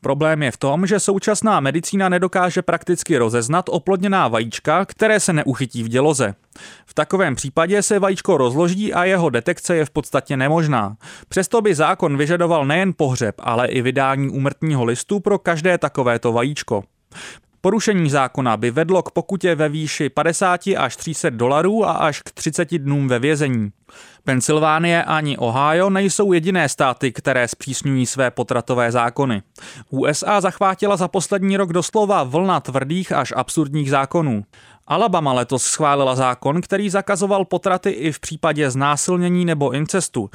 Problém 0.00 0.42
je 0.42 0.50
v 0.50 0.56
tom, 0.56 0.86
že 0.86 1.00
současná 1.00 1.60
medicína 1.60 2.08
nedokáže 2.08 2.62
prakticky 2.62 3.18
rozeznat 3.18 3.64
oplodněná 3.68 4.28
vajíčka, 4.28 4.84
které 4.84 5.20
se 5.20 5.32
neuchytí 5.32 5.82
v 5.82 5.88
děloze. 5.88 6.34
V 6.86 6.94
takovém 6.94 7.34
případě 7.34 7.82
se 7.82 7.98
vajíčko 7.98 8.36
rozloží 8.36 8.94
a 8.94 9.04
jeho 9.04 9.30
detekce 9.30 9.76
je 9.76 9.84
v 9.84 9.90
podstatě 9.90 10.36
nemožná. 10.36 10.96
Přesto 11.28 11.60
by 11.60 11.74
zákon 11.74 12.16
vyžadoval 12.16 12.66
nejen 12.66 12.92
pohřeb, 12.96 13.34
ale 13.38 13.68
i 13.68 13.82
vydání 13.82 14.28
úmrtního 14.28 14.84
listu 14.84 15.20
pro 15.20 15.38
každé 15.38 15.78
takovéto 15.78 16.32
vajíčko. 16.32 16.84
Porušení 17.62 18.10
zákona 18.10 18.56
by 18.56 18.70
vedlo 18.70 19.02
k 19.02 19.10
pokutě 19.10 19.54
ve 19.54 19.68
výši 19.68 20.08
50 20.08 20.60
až 20.66 20.96
300 20.96 21.30
dolarů 21.30 21.84
a 21.84 21.92
až 21.92 22.22
k 22.22 22.30
30 22.30 22.78
dnům 22.78 23.08
ve 23.08 23.18
vězení. 23.18 23.72
Pensylvánie 24.24 25.04
ani 25.04 25.38
Ohio 25.38 25.90
nejsou 25.90 26.32
jediné 26.32 26.68
státy, 26.68 27.12
které 27.12 27.48
zpřísňují 27.48 28.06
své 28.06 28.30
potratové 28.30 28.92
zákony. 28.92 29.42
USA 29.90 30.40
zachvátila 30.40 30.96
za 30.96 31.08
poslední 31.08 31.56
rok 31.56 31.72
doslova 31.72 32.22
vlna 32.22 32.60
tvrdých 32.60 33.12
až 33.12 33.32
absurdních 33.36 33.90
zákonů. 33.90 34.44
Alabama 34.86 35.32
letos 35.32 35.64
schválila 35.64 36.14
zákon, 36.14 36.60
který 36.60 36.90
zakazoval 36.90 37.44
potraty 37.44 37.90
i 37.90 38.12
v 38.12 38.20
případě 38.20 38.70
znásilnění 38.70 39.44
nebo 39.44 39.70
incestu. 39.70 40.30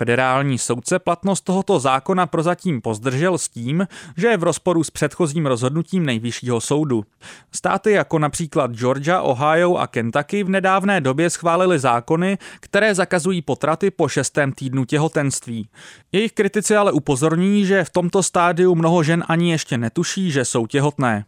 Federální 0.00 0.58
soudce 0.58 0.98
platnost 0.98 1.40
tohoto 1.40 1.78
zákona 1.78 2.26
prozatím 2.26 2.80
pozdržel 2.80 3.38
s 3.38 3.48
tím, 3.48 3.86
že 4.16 4.28
je 4.28 4.36
v 4.36 4.42
rozporu 4.42 4.84
s 4.84 4.90
předchozím 4.90 5.46
rozhodnutím 5.46 6.06
nejvyššího 6.06 6.60
soudu. 6.60 7.04
Státy 7.52 7.92
jako 7.92 8.18
například 8.18 8.70
Georgia, 8.70 9.20
Ohio 9.20 9.74
a 9.74 9.86
Kentucky 9.86 10.44
v 10.44 10.48
nedávné 10.48 11.00
době 11.00 11.30
schválili 11.30 11.78
zákony, 11.78 12.38
které 12.60 12.94
zakazují 12.94 13.42
potraty 13.42 13.90
po 13.90 14.08
šestém 14.08 14.52
týdnu 14.52 14.84
těhotenství. 14.84 15.68
Jejich 16.12 16.32
kritici 16.32 16.76
ale 16.76 16.92
upozorní, 16.92 17.66
že 17.66 17.84
v 17.84 17.90
tomto 17.90 18.22
stádiu 18.22 18.74
mnoho 18.74 19.02
žen 19.02 19.24
ani 19.28 19.50
ještě 19.50 19.78
netuší, 19.78 20.30
že 20.30 20.44
jsou 20.44 20.66
těhotné. 20.66 21.24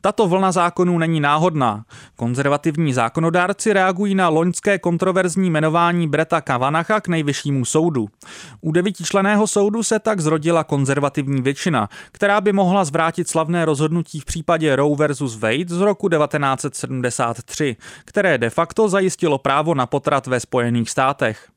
Tato 0.00 0.28
vlna 0.28 0.52
zákonů 0.52 0.98
není 0.98 1.20
náhodná. 1.20 1.84
Konzervativní 2.16 2.92
zákonodárci 2.92 3.72
reagují 3.72 4.14
na 4.14 4.28
loňské 4.28 4.78
kontroverzní 4.78 5.50
jmenování 5.50 6.08
Breta 6.08 6.40
Kavanacha 6.40 7.00
k 7.00 7.08
nejvyššímu 7.08 7.64
soudu. 7.64 8.08
U 8.60 8.72
devítičleného 8.72 9.46
soudu 9.46 9.82
se 9.82 9.98
tak 9.98 10.20
zrodila 10.20 10.64
konzervativní 10.64 11.42
většina, 11.42 11.88
která 12.12 12.40
by 12.40 12.52
mohla 12.52 12.84
zvrátit 12.84 13.28
slavné 13.28 13.64
rozhodnutí 13.64 14.20
v 14.20 14.24
případě 14.24 14.76
Roe 14.76 14.96
versus 14.96 15.36
Wade 15.36 15.68
z 15.68 15.80
roku 15.80 16.08
1973, 16.08 17.76
které 18.04 18.38
de 18.38 18.50
facto 18.50 18.88
zajistilo 18.88 19.38
právo 19.38 19.74
na 19.74 19.86
potrat 19.86 20.26
ve 20.26 20.40
Spojených 20.40 20.90
státech. 20.90 21.55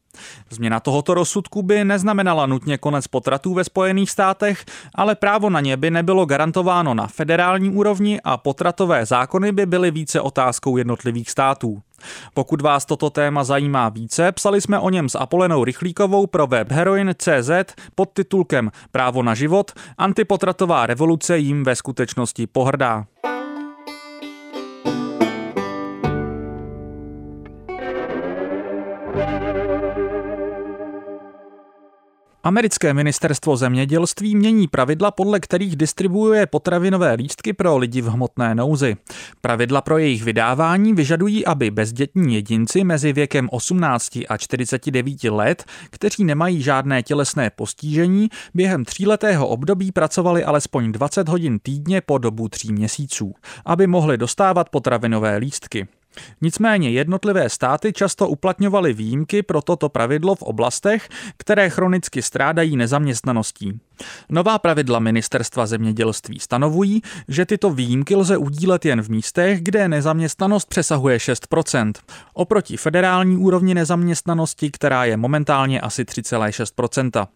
Změna 0.49 0.79
tohoto 0.79 1.13
rozsudku 1.13 1.61
by 1.61 1.85
neznamenala 1.85 2.45
nutně 2.45 2.77
konec 2.77 3.07
potratů 3.07 3.53
ve 3.53 3.63
Spojených 3.63 4.11
státech, 4.11 4.65
ale 4.95 5.15
právo 5.15 5.49
na 5.49 5.59
ně 5.59 5.77
by 5.77 5.91
nebylo 5.91 6.25
garantováno 6.25 6.93
na 6.93 7.07
federální 7.07 7.69
úrovni 7.69 8.21
a 8.23 8.37
potratové 8.37 9.05
zákony 9.05 9.51
by 9.51 9.65
byly 9.65 9.91
více 9.91 10.21
otázkou 10.21 10.77
jednotlivých 10.77 11.31
států. 11.31 11.81
Pokud 12.33 12.61
vás 12.61 12.85
toto 12.85 13.09
téma 13.09 13.43
zajímá 13.43 13.89
více, 13.89 14.31
psali 14.31 14.61
jsme 14.61 14.79
o 14.79 14.89
něm 14.89 15.09
s 15.09 15.15
Apolenou 15.15 15.63
Rychlíkovou 15.63 16.27
pro 16.27 16.47
web 16.47 16.71
Heroin.cz 16.71 17.49
pod 17.95 18.09
titulkem 18.13 18.71
Právo 18.91 19.23
na 19.23 19.35
život, 19.35 19.71
antipotratová 19.97 20.85
revoluce 20.85 21.37
jim 21.37 21.63
ve 21.63 21.75
skutečnosti 21.75 22.47
pohrdá. 22.47 23.05
Americké 32.43 32.93
ministerstvo 32.93 33.57
zemědělství 33.57 34.35
mění 34.35 34.67
pravidla, 34.67 35.11
podle 35.11 35.39
kterých 35.39 35.75
distribuuje 35.75 36.45
potravinové 36.45 37.13
lístky 37.13 37.53
pro 37.53 37.77
lidi 37.77 38.01
v 38.01 38.07
hmotné 38.07 38.55
nouzi. 38.55 38.97
Pravidla 39.41 39.81
pro 39.81 39.97
jejich 39.97 40.23
vydávání 40.23 40.93
vyžadují, 40.93 41.45
aby 41.45 41.71
bezdětní 41.71 42.35
jedinci 42.35 42.83
mezi 42.83 43.13
věkem 43.13 43.49
18 43.51 44.19
a 44.29 44.37
49 44.37 45.23
let, 45.23 45.65
kteří 45.89 46.23
nemají 46.23 46.61
žádné 46.61 47.03
tělesné 47.03 47.49
postižení, 47.49 48.29
během 48.53 48.85
tříletého 48.85 49.47
období 49.47 49.91
pracovali 49.91 50.43
alespoň 50.43 50.91
20 50.91 51.29
hodin 51.29 51.59
týdně 51.59 52.01
po 52.01 52.17
dobu 52.17 52.49
tří 52.49 52.73
měsíců, 52.73 53.33
aby 53.65 53.87
mohli 53.87 54.17
dostávat 54.17 54.69
potravinové 54.69 55.37
lístky. 55.37 55.87
Nicméně 56.41 56.89
jednotlivé 56.89 57.49
státy 57.49 57.93
často 57.93 58.27
uplatňovaly 58.27 58.93
výjimky 58.93 59.43
pro 59.43 59.61
toto 59.61 59.89
pravidlo 59.89 60.35
v 60.35 60.41
oblastech, 60.41 61.09
které 61.37 61.69
chronicky 61.69 62.21
strádají 62.21 62.77
nezaměstnaností. 62.77 63.79
Nová 64.29 64.59
pravidla 64.59 64.99
ministerstva 64.99 65.65
zemědělství 65.65 66.39
stanovují, 66.39 67.01
že 67.27 67.45
tyto 67.45 67.69
výjimky 67.69 68.15
lze 68.15 68.37
udílet 68.37 68.85
jen 68.85 69.01
v 69.01 69.09
místech, 69.09 69.61
kde 69.61 69.87
nezaměstnanost 69.87 70.65
přesahuje 70.65 71.17
6%, 71.17 71.91
oproti 72.33 72.77
federální 72.77 73.37
úrovni 73.37 73.73
nezaměstnanosti, 73.73 74.71
která 74.71 75.05
je 75.05 75.17
momentálně 75.17 75.81
asi 75.81 76.03
3,6%. 76.03 77.27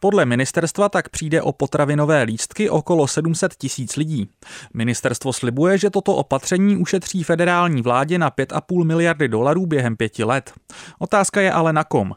Podle 0.00 0.24
ministerstva 0.24 0.88
tak 0.88 1.08
přijde 1.08 1.42
o 1.42 1.52
potravinové 1.52 2.22
lístky 2.22 2.70
okolo 2.70 3.06
700 3.06 3.54
tisíc 3.54 3.96
lidí. 3.96 4.28
Ministerstvo 4.74 5.32
slibuje, 5.32 5.78
že 5.78 5.90
toto 5.90 6.16
opatření 6.16 6.76
ušetří 6.76 7.22
federální 7.22 7.82
vládě 7.82 8.18
na 8.18 8.30
5,5 8.30 8.84
miliardy 8.84 9.28
dolarů 9.28 9.66
během 9.66 9.96
pěti 9.96 10.24
let. 10.24 10.52
Otázka 10.98 11.40
je 11.40 11.52
ale 11.52 11.72
na 11.72 11.84
kom. 11.84 12.12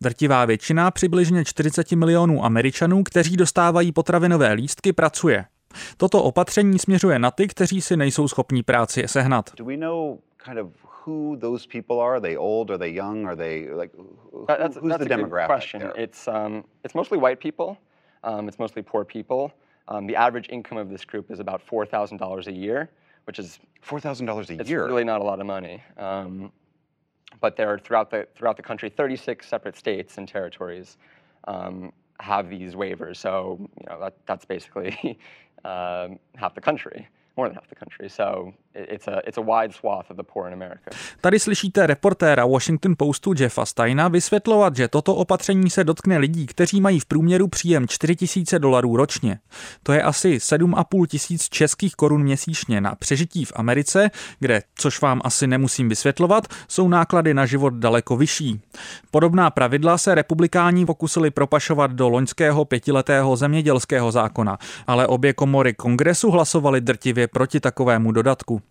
Drtivá 0.00 0.44
většina 0.44 0.90
přibližně 0.90 1.44
40 1.44 1.92
milionů 1.92 2.44
Američanů, 2.44 3.02
kteří 3.04 3.36
dostávají 3.36 3.92
potravinové 3.92 4.52
lístky, 4.52 4.92
pracuje. 4.92 5.44
Toto 5.96 6.22
opatření 6.22 6.78
směřuje 6.78 7.18
na 7.18 7.30
ty, 7.30 7.48
kteří 7.48 7.80
si 7.80 7.96
nejsou 7.96 8.28
schopní 8.28 8.62
práci 8.62 9.02
sehnat. 9.06 9.50
Who 11.06 11.36
those 11.36 11.66
people 11.66 12.00
are? 12.00 12.16
Are 12.16 12.20
they 12.20 12.34
old? 12.34 12.68
Are 12.68 12.76
they 12.76 12.90
young? 12.90 13.26
Are 13.26 13.36
they 13.36 13.68
like 13.68 13.92
who, 13.94 14.44
that's, 14.48 14.76
who's 14.76 14.90
that's 14.90 15.04
the 15.04 15.14
a 15.14 15.16
demographic? 15.16 15.46
Good 15.46 15.46
question. 15.46 15.80
There? 15.80 15.94
It's 15.96 16.26
um, 16.26 16.64
it's 16.82 16.96
mostly 16.96 17.16
white 17.16 17.38
people. 17.38 17.78
Um, 18.24 18.48
it's 18.48 18.58
mostly 18.58 18.82
poor 18.82 19.04
people. 19.04 19.52
Um, 19.86 20.08
the 20.08 20.16
average 20.16 20.48
income 20.48 20.78
of 20.78 20.90
this 20.90 21.04
group 21.04 21.30
is 21.30 21.38
about 21.38 21.62
four 21.62 21.86
thousand 21.86 22.16
dollars 22.16 22.48
a 22.48 22.52
year, 22.52 22.90
which 23.24 23.38
is 23.38 23.60
four 23.82 24.00
thousand 24.00 24.26
dollars 24.26 24.50
a 24.50 24.54
it's 24.54 24.68
year. 24.68 24.82
It's 24.82 24.90
really 24.90 25.04
not 25.04 25.20
a 25.20 25.24
lot 25.24 25.38
of 25.38 25.46
money. 25.46 25.80
Um, 25.96 26.50
but 27.40 27.56
there 27.56 27.72
are 27.72 27.78
throughout 27.78 28.10
the 28.10 28.26
throughout 28.34 28.56
the 28.56 28.64
country, 28.64 28.90
36 28.90 29.46
separate 29.46 29.76
states 29.76 30.18
and 30.18 30.26
territories 30.26 30.96
um, 31.46 31.92
have 32.18 32.50
these 32.50 32.74
waivers. 32.74 33.18
So 33.18 33.58
you 33.80 33.86
know 33.88 34.00
that, 34.00 34.16
that's 34.26 34.44
basically 34.44 35.20
uh, 35.64 36.08
half 36.34 36.56
the 36.56 36.60
country. 36.60 37.06
Tady 41.20 41.38
slyšíte 41.38 41.86
reportéra 41.86 42.46
Washington 42.46 42.94
Postu 42.98 43.34
Jeffa 43.38 43.66
Steina 43.66 44.08
vysvětlovat, 44.08 44.76
že 44.76 44.88
toto 44.88 45.14
opatření 45.14 45.70
se 45.70 45.84
dotkne 45.84 46.18
lidí, 46.18 46.46
kteří 46.46 46.80
mají 46.80 47.00
v 47.00 47.06
průměru 47.06 47.48
příjem 47.48 47.88
4000 47.88 48.58
dolarů 48.58 48.96
ročně. 48.96 49.38
To 49.82 49.92
je 49.92 50.02
asi 50.02 50.36
7,5 50.36 51.06
tisíc 51.06 51.48
českých 51.48 51.94
korun 51.94 52.22
měsíčně 52.22 52.80
na 52.80 52.94
přežití 52.94 53.44
v 53.44 53.52
Americe, 53.56 54.10
kde, 54.40 54.62
což 54.74 55.00
vám 55.00 55.20
asi 55.24 55.46
nemusím 55.46 55.88
vysvětlovat, 55.88 56.44
jsou 56.68 56.88
náklady 56.88 57.34
na 57.34 57.46
život 57.46 57.74
daleko 57.74 58.16
vyšší. 58.16 58.60
Podobná 59.10 59.50
pravidla 59.50 59.98
se 59.98 60.14
republikáni 60.14 60.86
pokusili 60.86 61.30
propašovat 61.30 61.90
do 61.90 62.08
loňského 62.08 62.64
pětiletého 62.64 63.36
zemědělského 63.36 64.12
zákona, 64.12 64.58
ale 64.86 65.06
obě 65.06 65.32
komory 65.32 65.74
kongresu 65.74 66.30
hlasovali 66.30 66.80
drtivě 66.80 67.25
proti 67.28 67.60
takovému 67.60 68.12
dodatku. 68.12 68.62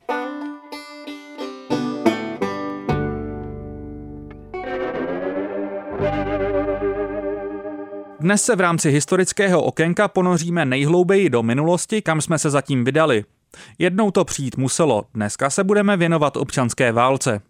Dnes 8.20 8.44
se 8.44 8.56
v 8.56 8.60
rámci 8.60 8.92
historického 8.92 9.64
okénka 9.64 10.08
ponoříme 10.08 10.66
nejhloubeji 10.66 11.30
do 11.30 11.44
minulosti, 11.44 12.02
kam 12.02 12.22
jsme 12.22 12.40
se 12.40 12.50
zatím 12.50 12.84
vydali. 12.84 13.26
Jednou 13.80 14.12
to 14.12 14.26
přijít 14.26 14.58
muselo, 14.58 15.04
dneska 15.14 15.50
se 15.50 15.64
budeme 15.64 15.98
věnovat 15.98 16.38
občanské 16.38 16.92
válce. 16.92 17.42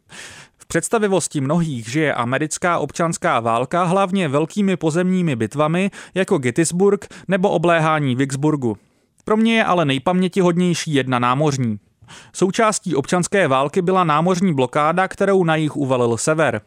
V 0.57 0.65
představivosti 0.67 1.41
mnohých 1.41 1.89
žije 1.89 2.13
americká 2.13 2.79
občanská 2.79 3.39
válka 3.39 3.83
hlavně 3.83 4.27
velkými 4.27 4.77
pozemními 4.77 5.35
bitvami 5.35 5.91
jako 6.15 6.37
Gettysburg 6.37 7.07
nebo 7.27 7.49
obléhání 7.49 8.15
Vicksburgu. 8.15 8.77
Pro 9.25 9.37
mě 9.37 9.55
je 9.57 9.65
ale 9.65 9.85
nejpamětihodnější 9.85 10.93
jedna 10.93 11.19
námořní. 11.19 11.79
Součástí 12.33 12.95
občanské 12.95 13.47
války 13.47 13.81
byla 13.81 14.03
námořní 14.03 14.53
blokáda, 14.53 15.07
kterou 15.07 15.43
na 15.43 15.55
jich 15.55 15.75
uvalil 15.75 16.17
sever. 16.17 16.61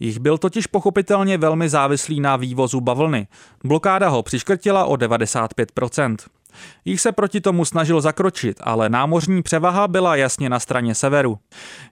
Jich 0.00 0.18
byl 0.18 0.38
totiž 0.38 0.66
pochopitelně 0.66 1.38
velmi 1.38 1.68
závislý 1.68 2.20
na 2.20 2.36
vývozu 2.36 2.80
bavlny. 2.80 3.26
Blokáda 3.64 4.08
ho 4.08 4.22
přiškrtila 4.22 4.84
o 4.84 4.94
95%. 4.94 6.16
Jich 6.84 7.00
se 7.00 7.12
proti 7.12 7.40
tomu 7.40 7.64
snažil 7.64 8.00
zakročit, 8.00 8.60
ale 8.62 8.88
námořní 8.88 9.42
převaha 9.42 9.88
byla 9.88 10.16
jasně 10.16 10.48
na 10.48 10.60
straně 10.60 10.94
severu. 10.94 11.38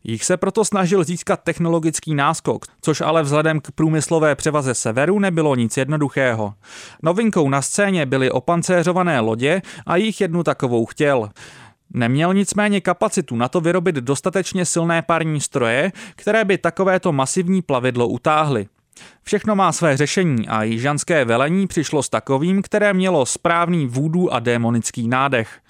Jich 0.04 0.24
se 0.24 0.36
proto 0.36 0.64
snažil 0.64 1.04
získat 1.04 1.40
technologický 1.44 2.14
náskok, 2.14 2.66
což 2.80 3.00
ale 3.00 3.22
vzhledem 3.22 3.60
k 3.60 3.70
průmyslové 3.70 4.34
převaze 4.34 4.74
severu 4.74 5.18
nebylo 5.18 5.54
nic 5.54 5.76
jednoduchého. 5.76 6.54
Novinkou 7.02 7.48
na 7.48 7.62
scéně 7.62 8.06
byly 8.06 8.30
opancéřované 8.30 9.20
lodě 9.20 9.62
a 9.86 9.96
jich 9.96 10.20
jednu 10.20 10.42
takovou 10.42 10.86
chtěl. 10.86 11.30
Neměl 11.94 12.34
nicméně 12.34 12.80
kapacitu 12.80 13.36
na 13.36 13.48
to 13.48 13.60
vyrobit 13.60 13.96
dostatečně 13.96 14.66
silné 14.66 15.02
parní 15.02 15.40
stroje, 15.40 15.92
které 16.16 16.44
by 16.44 16.58
takovéto 16.58 17.12
masivní 17.12 17.62
plavidlo 17.62 18.08
utáhly. 18.08 18.66
Všechno 19.22 19.56
má 19.56 19.72
své 19.72 19.96
řešení 19.96 20.48
a 20.48 20.62
jižanské 20.62 21.24
velení 21.24 21.66
přišlo 21.66 22.02
s 22.02 22.08
takovým, 22.08 22.62
které 22.62 22.92
mělo 22.92 23.26
správný 23.26 23.86
vůdu 23.86 24.32
a 24.32 24.38
démonický 24.38 25.08
nádech. 25.08 25.60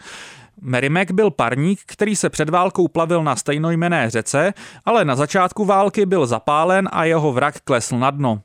Merrimack 0.60 1.10
byl 1.10 1.30
parník, 1.30 1.80
který 1.86 2.16
se 2.16 2.30
před 2.30 2.50
válkou 2.50 2.88
plavil 2.88 3.24
na 3.24 3.36
stejnojmené 3.36 4.10
řece, 4.10 4.54
ale 4.84 5.04
na 5.04 5.16
začátku 5.16 5.64
války 5.64 6.06
byl 6.06 6.26
zapálen 6.26 6.88
a 6.92 7.04
jeho 7.04 7.32
vrak 7.32 7.60
klesl 7.60 7.98
na 7.98 8.10
dno. 8.10 8.42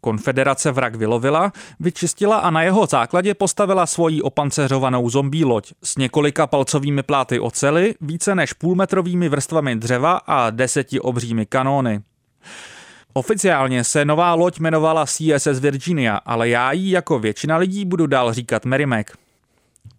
Konfederace 0.00 0.72
vrak 0.72 0.94
vylovila, 0.94 1.52
vyčistila 1.80 2.36
a 2.38 2.50
na 2.50 2.62
jeho 2.62 2.86
základě 2.86 3.34
postavila 3.34 3.86
svoji 3.86 4.22
opanceřovanou 4.22 5.10
zombí 5.10 5.44
loď 5.44 5.72
s 5.82 5.96
několika 5.96 6.46
palcovými 6.46 7.02
pláty 7.02 7.40
ocely, 7.40 7.94
více 8.00 8.34
než 8.34 8.52
půlmetrovými 8.52 9.28
vrstvami 9.28 9.76
dřeva 9.76 10.20
a 10.26 10.50
deseti 10.50 11.00
obřími 11.00 11.46
kanóny. 11.46 12.00
Oficiálně 13.14 13.84
se 13.84 14.04
nová 14.04 14.34
loď 14.34 14.60
jmenovala 14.60 15.06
CSS 15.06 15.60
Virginia, 15.60 16.16
ale 16.16 16.48
já 16.48 16.72
jí 16.72 16.90
jako 16.90 17.18
většina 17.18 17.56
lidí 17.56 17.84
budu 17.84 18.06
dál 18.06 18.32
říkat 18.32 18.64
Merrimack. 18.64 19.10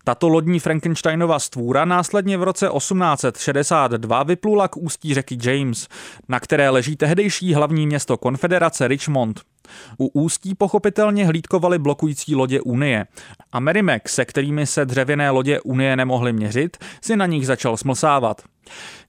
Tato 0.04 0.30
lodní 0.30 0.60
Frankensteinova 0.60 1.40
stvůra 1.40 1.86
následně 1.86 2.38
v 2.38 2.44
roce 2.44 2.70
1862 2.78 4.24
vyplula 4.24 4.68
k 4.68 4.78
ústí 4.78 5.14
řeky 5.14 5.38
James, 5.44 5.88
na 6.30 6.40
které 6.40 6.70
leží 6.70 6.96
tehdejší 6.96 7.54
hlavní 7.54 7.88
město 7.88 8.18
konfederace 8.18 8.88
Richmond. 8.88 9.42
U 9.98 10.08
ústí 10.08 10.56
pochopitelně 10.56 11.26
hlídkovaly 11.26 11.80
blokující 11.80 12.36
lodě 12.36 12.62
Unie. 12.62 13.06
A 13.52 13.60
Merrimack, 13.60 14.10
se 14.10 14.26
kterými 14.26 14.66
se 14.66 14.86
dřevěné 14.86 15.30
lodě 15.30 15.60
Unie 15.60 15.96
nemohly 15.96 16.34
měřit, 16.34 16.78
si 17.02 17.16
na 17.16 17.26
nich 17.26 17.48
začal 17.48 17.78
smlsávat. 17.78 18.42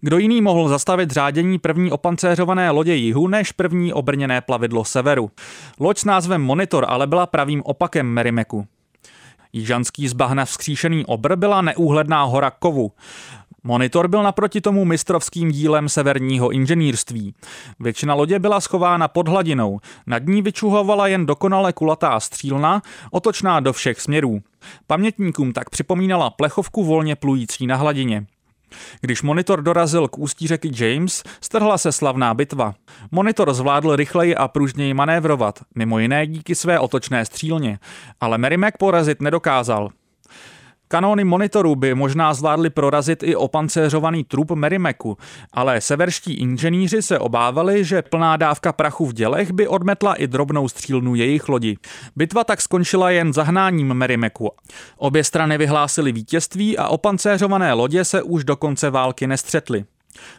Kdo 0.00 0.18
jiný 0.18 0.40
mohl 0.40 0.68
zastavit 0.68 1.10
řádění 1.10 1.58
první 1.58 1.92
opancéřované 1.92 2.70
lodě 2.70 2.94
jihu 2.94 3.28
než 3.28 3.52
první 3.52 3.92
obrněné 3.92 4.40
plavidlo 4.40 4.84
severu? 4.84 5.30
Loď 5.80 5.98
s 5.98 6.04
názvem 6.04 6.42
Monitor 6.42 6.86
ale 6.88 7.06
byla 7.06 7.26
pravým 7.26 7.62
opakem 7.64 8.06
Merrimeku. 8.06 8.66
Jižanský 9.52 10.08
z 10.08 10.12
bahna 10.12 10.44
vzkříšený 10.44 11.06
obr 11.06 11.36
byla 11.36 11.62
neúhledná 11.62 12.24
hora 12.24 12.50
kovu. 12.50 12.92
Monitor 13.64 14.08
byl 14.08 14.22
naproti 14.22 14.60
tomu 14.60 14.84
mistrovským 14.84 15.50
dílem 15.50 15.88
severního 15.88 16.50
inženýrství. 16.50 17.34
Většina 17.80 18.14
lodě 18.14 18.38
byla 18.38 18.60
schována 18.60 19.08
pod 19.08 19.28
hladinou, 19.28 19.80
nad 20.06 20.26
ní 20.26 20.42
vyčuhovala 20.42 21.06
jen 21.06 21.26
dokonale 21.26 21.72
kulatá 21.72 22.20
střílna, 22.20 22.82
otočná 23.10 23.60
do 23.60 23.72
všech 23.72 24.00
směrů. 24.00 24.40
Pamětníkům 24.86 25.52
tak 25.52 25.70
připomínala 25.70 26.30
plechovku 26.30 26.84
volně 26.84 27.16
plující 27.16 27.66
na 27.66 27.76
hladině. 27.76 28.26
Když 29.00 29.22
monitor 29.22 29.62
dorazil 29.62 30.08
k 30.08 30.18
ústí 30.18 30.46
řeky 30.46 30.70
James, 30.76 31.22
strhla 31.40 31.78
se 31.78 31.92
slavná 31.92 32.34
bitva. 32.34 32.74
Monitor 33.10 33.54
zvládl 33.54 33.96
rychleji 33.96 34.36
a 34.36 34.48
pružněji 34.48 34.94
manévrovat, 34.94 35.60
mimo 35.74 35.98
jiné 35.98 36.26
díky 36.26 36.54
své 36.54 36.78
otočné 36.78 37.24
střílně, 37.24 37.78
ale 38.20 38.38
Merrimack 38.38 38.78
porazit 38.78 39.22
nedokázal. 39.22 39.90
Kanóny 40.92 41.24
monitorů 41.24 41.76
by 41.76 41.94
možná 41.94 42.34
zvládly 42.34 42.70
prorazit 42.70 43.22
i 43.22 43.36
opancéřovaný 43.36 44.24
trup 44.24 44.50
Merrimacu, 44.50 45.16
ale 45.52 45.80
severští 45.80 46.34
inženýři 46.34 47.02
se 47.02 47.18
obávali, 47.18 47.84
že 47.84 48.02
plná 48.02 48.36
dávka 48.36 48.72
prachu 48.72 49.06
v 49.06 49.12
dělech 49.12 49.52
by 49.52 49.68
odmetla 49.68 50.14
i 50.14 50.26
drobnou 50.26 50.68
střílnu 50.68 51.14
jejich 51.14 51.48
lodi. 51.48 51.76
Bitva 52.16 52.44
tak 52.44 52.60
skončila 52.60 53.10
jen 53.10 53.32
zahnáním 53.32 53.94
Merrimacu. 53.94 54.48
Obě 54.96 55.24
strany 55.24 55.58
vyhlásily 55.58 56.12
vítězství 56.12 56.78
a 56.78 56.88
opancéřované 56.88 57.72
lodě 57.72 58.04
se 58.04 58.22
už 58.22 58.44
do 58.44 58.56
konce 58.56 58.90
války 58.90 59.26
nestřetly. 59.26 59.84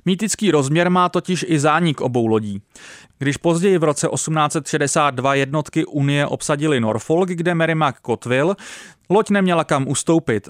Mýtický 0.05 0.51
rozměr 0.51 0.89
má 0.89 1.09
totiž 1.09 1.45
i 1.47 1.59
zánik 1.59 2.01
obou 2.01 2.27
lodí. 2.27 2.61
Když 3.19 3.37
později 3.37 3.77
v 3.77 3.83
roce 3.83 4.07
1862 4.07 5.35
jednotky 5.35 5.85
Unie 5.85 6.27
obsadili 6.27 6.79
Norfolk, 6.79 7.29
kde 7.29 7.55
Merrimack 7.55 7.99
kotvil, 7.99 8.55
loď 9.09 9.29
neměla 9.29 9.63
kam 9.63 9.87
ustoupit. 9.87 10.49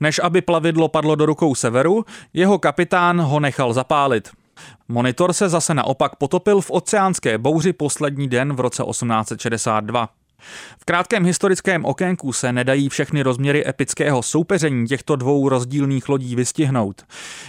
Než 0.00 0.20
aby 0.22 0.42
plavidlo 0.42 0.88
padlo 0.88 1.14
do 1.14 1.26
rukou 1.26 1.54
severu, 1.54 2.04
jeho 2.32 2.58
kapitán 2.58 3.20
ho 3.20 3.40
nechal 3.40 3.72
zapálit. 3.72 4.28
Monitor 4.88 5.32
se 5.32 5.48
zase 5.48 5.74
naopak 5.74 6.16
potopil 6.16 6.60
v 6.60 6.70
oceánské 6.70 7.38
bouři 7.38 7.72
poslední 7.72 8.28
den 8.28 8.52
v 8.52 8.60
roce 8.60 8.82
1862. 8.90 10.08
V 10.78 10.84
krátkém 10.84 11.24
historickém 11.24 11.84
okénku 11.84 12.32
se 12.32 12.52
nedají 12.52 12.88
všechny 12.88 13.22
rozměry 13.22 13.68
epického 13.68 14.22
soupeření 14.22 14.86
těchto 14.86 15.16
dvou 15.16 15.48
rozdílných 15.48 16.08
lodí 16.08 16.36
vystihnout. 16.36 17.02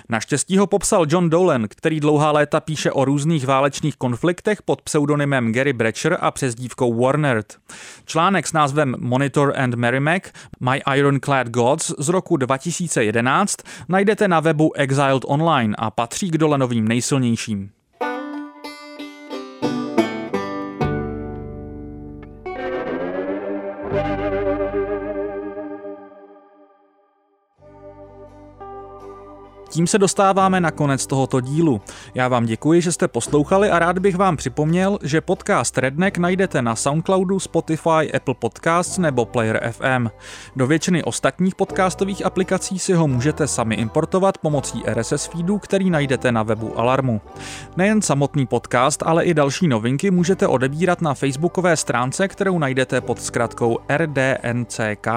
Naštěstí 0.10 0.58
ho 0.58 0.68
popsal 0.68 1.06
John 1.10 1.30
Dolan, 1.30 1.66
který 1.70 2.00
dlouhá 2.00 2.32
léta 2.32 2.60
píše 2.60 2.92
o 2.92 3.06
různých 3.06 3.46
válečných 3.46 3.96
konfliktech 3.96 4.62
pod 4.62 4.82
pseudonymem 4.82 5.54
Gary 5.54 5.74
Brecher 5.74 6.18
a 6.22 6.32
přezdívkou 6.32 7.02
Warner. 7.02 7.44
Článek 8.06 8.48
s 8.48 8.54
názvem 8.54 8.96
Monitor 9.00 9.54
and 9.58 9.76
Merrimack 9.76 10.32
My 10.60 10.82
Ironclad 10.96 11.50
Gods 11.50 11.94
z 11.98 12.10
roku 12.10 12.38
2011 12.38 13.58
najdete 13.90 14.28
na 14.28 14.40
webu 14.40 14.74
Exiled 14.76 15.24
Online 15.28 15.76
a 15.78 15.92
patří 15.92 16.32
k 16.32 16.38
Dolanovým 16.38 16.88
nejsilnějším. 16.88 17.77
Tím 29.78 29.88
se 29.88 29.98
dostáváme 29.98 30.60
na 30.60 30.72
konec 30.72 31.08
tohoto 31.08 31.42
dílu. 31.42 31.82
Já 32.16 32.28
vám 32.28 32.46
děkuji, 32.46 32.82
že 32.82 32.92
jste 32.92 33.08
poslouchali 33.08 33.70
a 33.70 33.80
rád 33.80 34.00
bych 34.00 34.16
vám 34.16 34.38
připomněl, 34.38 35.00
že 35.04 35.22
podcast 35.22 35.78
Redneck 35.78 36.18
najdete 36.18 36.62
na 36.62 36.76
Soundcloudu, 36.76 37.40
Spotify, 37.40 38.12
Apple 38.16 38.36
Podcasts 38.40 38.98
nebo 38.98 39.26
Player 39.26 39.72
FM. 39.72 40.08
Do 40.56 40.68
většiny 40.68 41.04
ostatních 41.04 41.56
podcastových 41.56 42.26
aplikací 42.26 42.80
si 42.80 42.94
ho 42.94 43.08
můžete 43.08 43.48
sami 43.48 43.76
importovat 43.76 44.38
pomocí 44.38 44.84
RSS 44.94 45.26
feedu, 45.26 45.58
který 45.58 45.90
najdete 45.90 46.32
na 46.32 46.44
webu 46.44 46.80
Alarmu. 46.80 47.22
Nejen 47.78 48.02
samotný 48.02 48.46
podcast, 48.46 49.04
ale 49.06 49.24
i 49.24 49.34
další 49.34 49.68
novinky 49.68 50.12
můžete 50.12 50.48
odebírat 50.48 51.02
na 51.02 51.14
facebookové 51.14 51.78
stránce, 51.78 52.28
kterou 52.28 52.60
najdete 52.60 53.02
pod 53.02 53.22
zkratkou 53.22 53.78
RDNCK. 53.98 55.08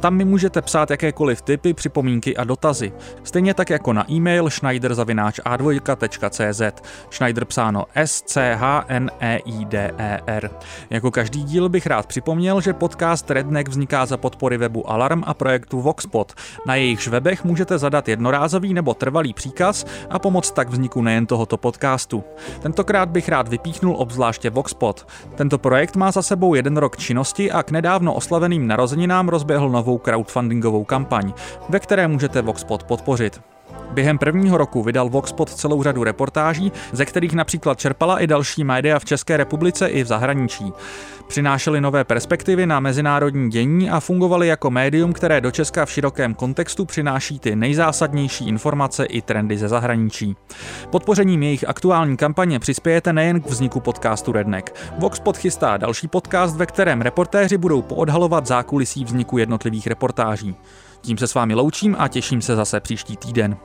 Tam 0.00 0.14
mi 0.14 0.24
můžete 0.24 0.62
psát 0.62 0.90
jakékoliv 0.90 1.42
typy, 1.42 1.74
připomínky 1.74 2.36
a 2.36 2.44
dotazy. 2.44 2.92
Stejně 3.24 3.54
tak 3.54 3.73
jako 3.74 3.92
na 3.92 4.10
e-mail 4.10 4.50
schneider.a2.cz 4.50 6.62
Schneider 7.10 7.44
psáno 7.44 7.84
S-C-H-N-E-I-D-E-R. 7.94 10.50
Jako 10.90 11.10
každý 11.10 11.42
díl 11.42 11.68
bych 11.68 11.86
rád 11.86 12.06
připomněl, 12.06 12.60
že 12.60 12.72
podcast 12.72 13.30
Redneck 13.30 13.68
vzniká 13.68 14.06
za 14.06 14.16
podpory 14.16 14.56
webu 14.56 14.90
Alarm 14.90 15.22
a 15.26 15.34
projektu 15.34 15.80
Voxpot. 15.80 16.32
Na 16.66 16.74
jejichž 16.74 17.08
webech 17.08 17.44
můžete 17.44 17.78
zadat 17.78 18.08
jednorázový 18.08 18.74
nebo 18.74 18.94
trvalý 18.94 19.34
příkaz 19.34 19.86
a 20.10 20.18
pomoct 20.18 20.50
tak 20.50 20.68
vzniku 20.68 21.02
nejen 21.02 21.26
tohoto 21.26 21.56
podcastu. 21.56 22.24
Tentokrát 22.62 23.08
bych 23.08 23.28
rád 23.28 23.48
vypíchnul 23.48 23.96
obzvláště 23.98 24.50
Voxpot. 24.50 25.06
Tento 25.34 25.58
projekt 25.58 25.96
má 25.96 26.10
za 26.10 26.22
sebou 26.22 26.54
jeden 26.54 26.76
rok 26.76 26.96
činnosti 26.96 27.52
a 27.52 27.62
k 27.62 27.70
nedávno 27.70 28.14
oslaveným 28.14 28.66
narozeninám 28.66 29.28
rozběhl 29.28 29.68
novou 29.68 29.98
crowdfundingovou 29.98 30.84
kampaň, 30.84 31.32
ve 31.68 31.80
které 31.80 32.08
můžete 32.08 32.42
Voxpot 32.42 32.84
podpořit. 32.84 33.40
Během 33.90 34.18
prvního 34.18 34.58
roku 34.58 34.82
vydal 34.82 35.08
Voxpot 35.08 35.50
celou 35.50 35.82
řadu 35.82 36.04
reportáží, 36.04 36.72
ze 36.92 37.04
kterých 37.04 37.32
například 37.32 37.78
čerpala 37.78 38.18
i 38.18 38.26
další 38.26 38.64
média 38.64 38.98
v 38.98 39.04
České 39.04 39.36
republice 39.36 39.88
i 39.88 40.02
v 40.04 40.06
zahraničí. 40.06 40.72
Přinášely 41.26 41.80
nové 41.80 42.04
perspektivy 42.04 42.66
na 42.66 42.80
mezinárodní 42.80 43.50
dění 43.50 43.90
a 43.90 44.00
fungovaly 44.00 44.48
jako 44.48 44.70
médium, 44.70 45.12
které 45.12 45.40
do 45.40 45.50
Česka 45.50 45.86
v 45.86 45.90
širokém 45.90 46.34
kontextu 46.34 46.84
přináší 46.84 47.38
ty 47.38 47.56
nejzásadnější 47.56 48.48
informace 48.48 49.04
i 49.04 49.22
trendy 49.22 49.58
ze 49.58 49.68
zahraničí. 49.68 50.36
Podpořením 50.90 51.42
jejich 51.42 51.68
aktuální 51.68 52.16
kampaně 52.16 52.58
přispějete 52.58 53.12
nejen 53.12 53.40
k 53.40 53.46
vzniku 53.46 53.80
podcastu 53.80 54.32
Redneck. 54.32 54.74
Voxpot 54.98 55.36
chystá 55.36 55.76
další 55.76 56.08
podcast, 56.08 56.56
ve 56.56 56.66
kterém 56.66 57.00
reportéři 57.00 57.58
budou 57.58 57.82
poodhalovat 57.82 58.46
zákulisí 58.46 59.04
vzniku 59.04 59.38
jednotlivých 59.38 59.86
reportáží. 59.86 60.56
Tím 61.04 61.18
se 61.18 61.26
s 61.26 61.34
vámi 61.34 61.54
loučím 61.54 61.96
a 61.98 62.08
těším 62.08 62.42
se 62.42 62.56
zase 62.56 62.80
příští 62.80 63.16
týden. 63.16 63.56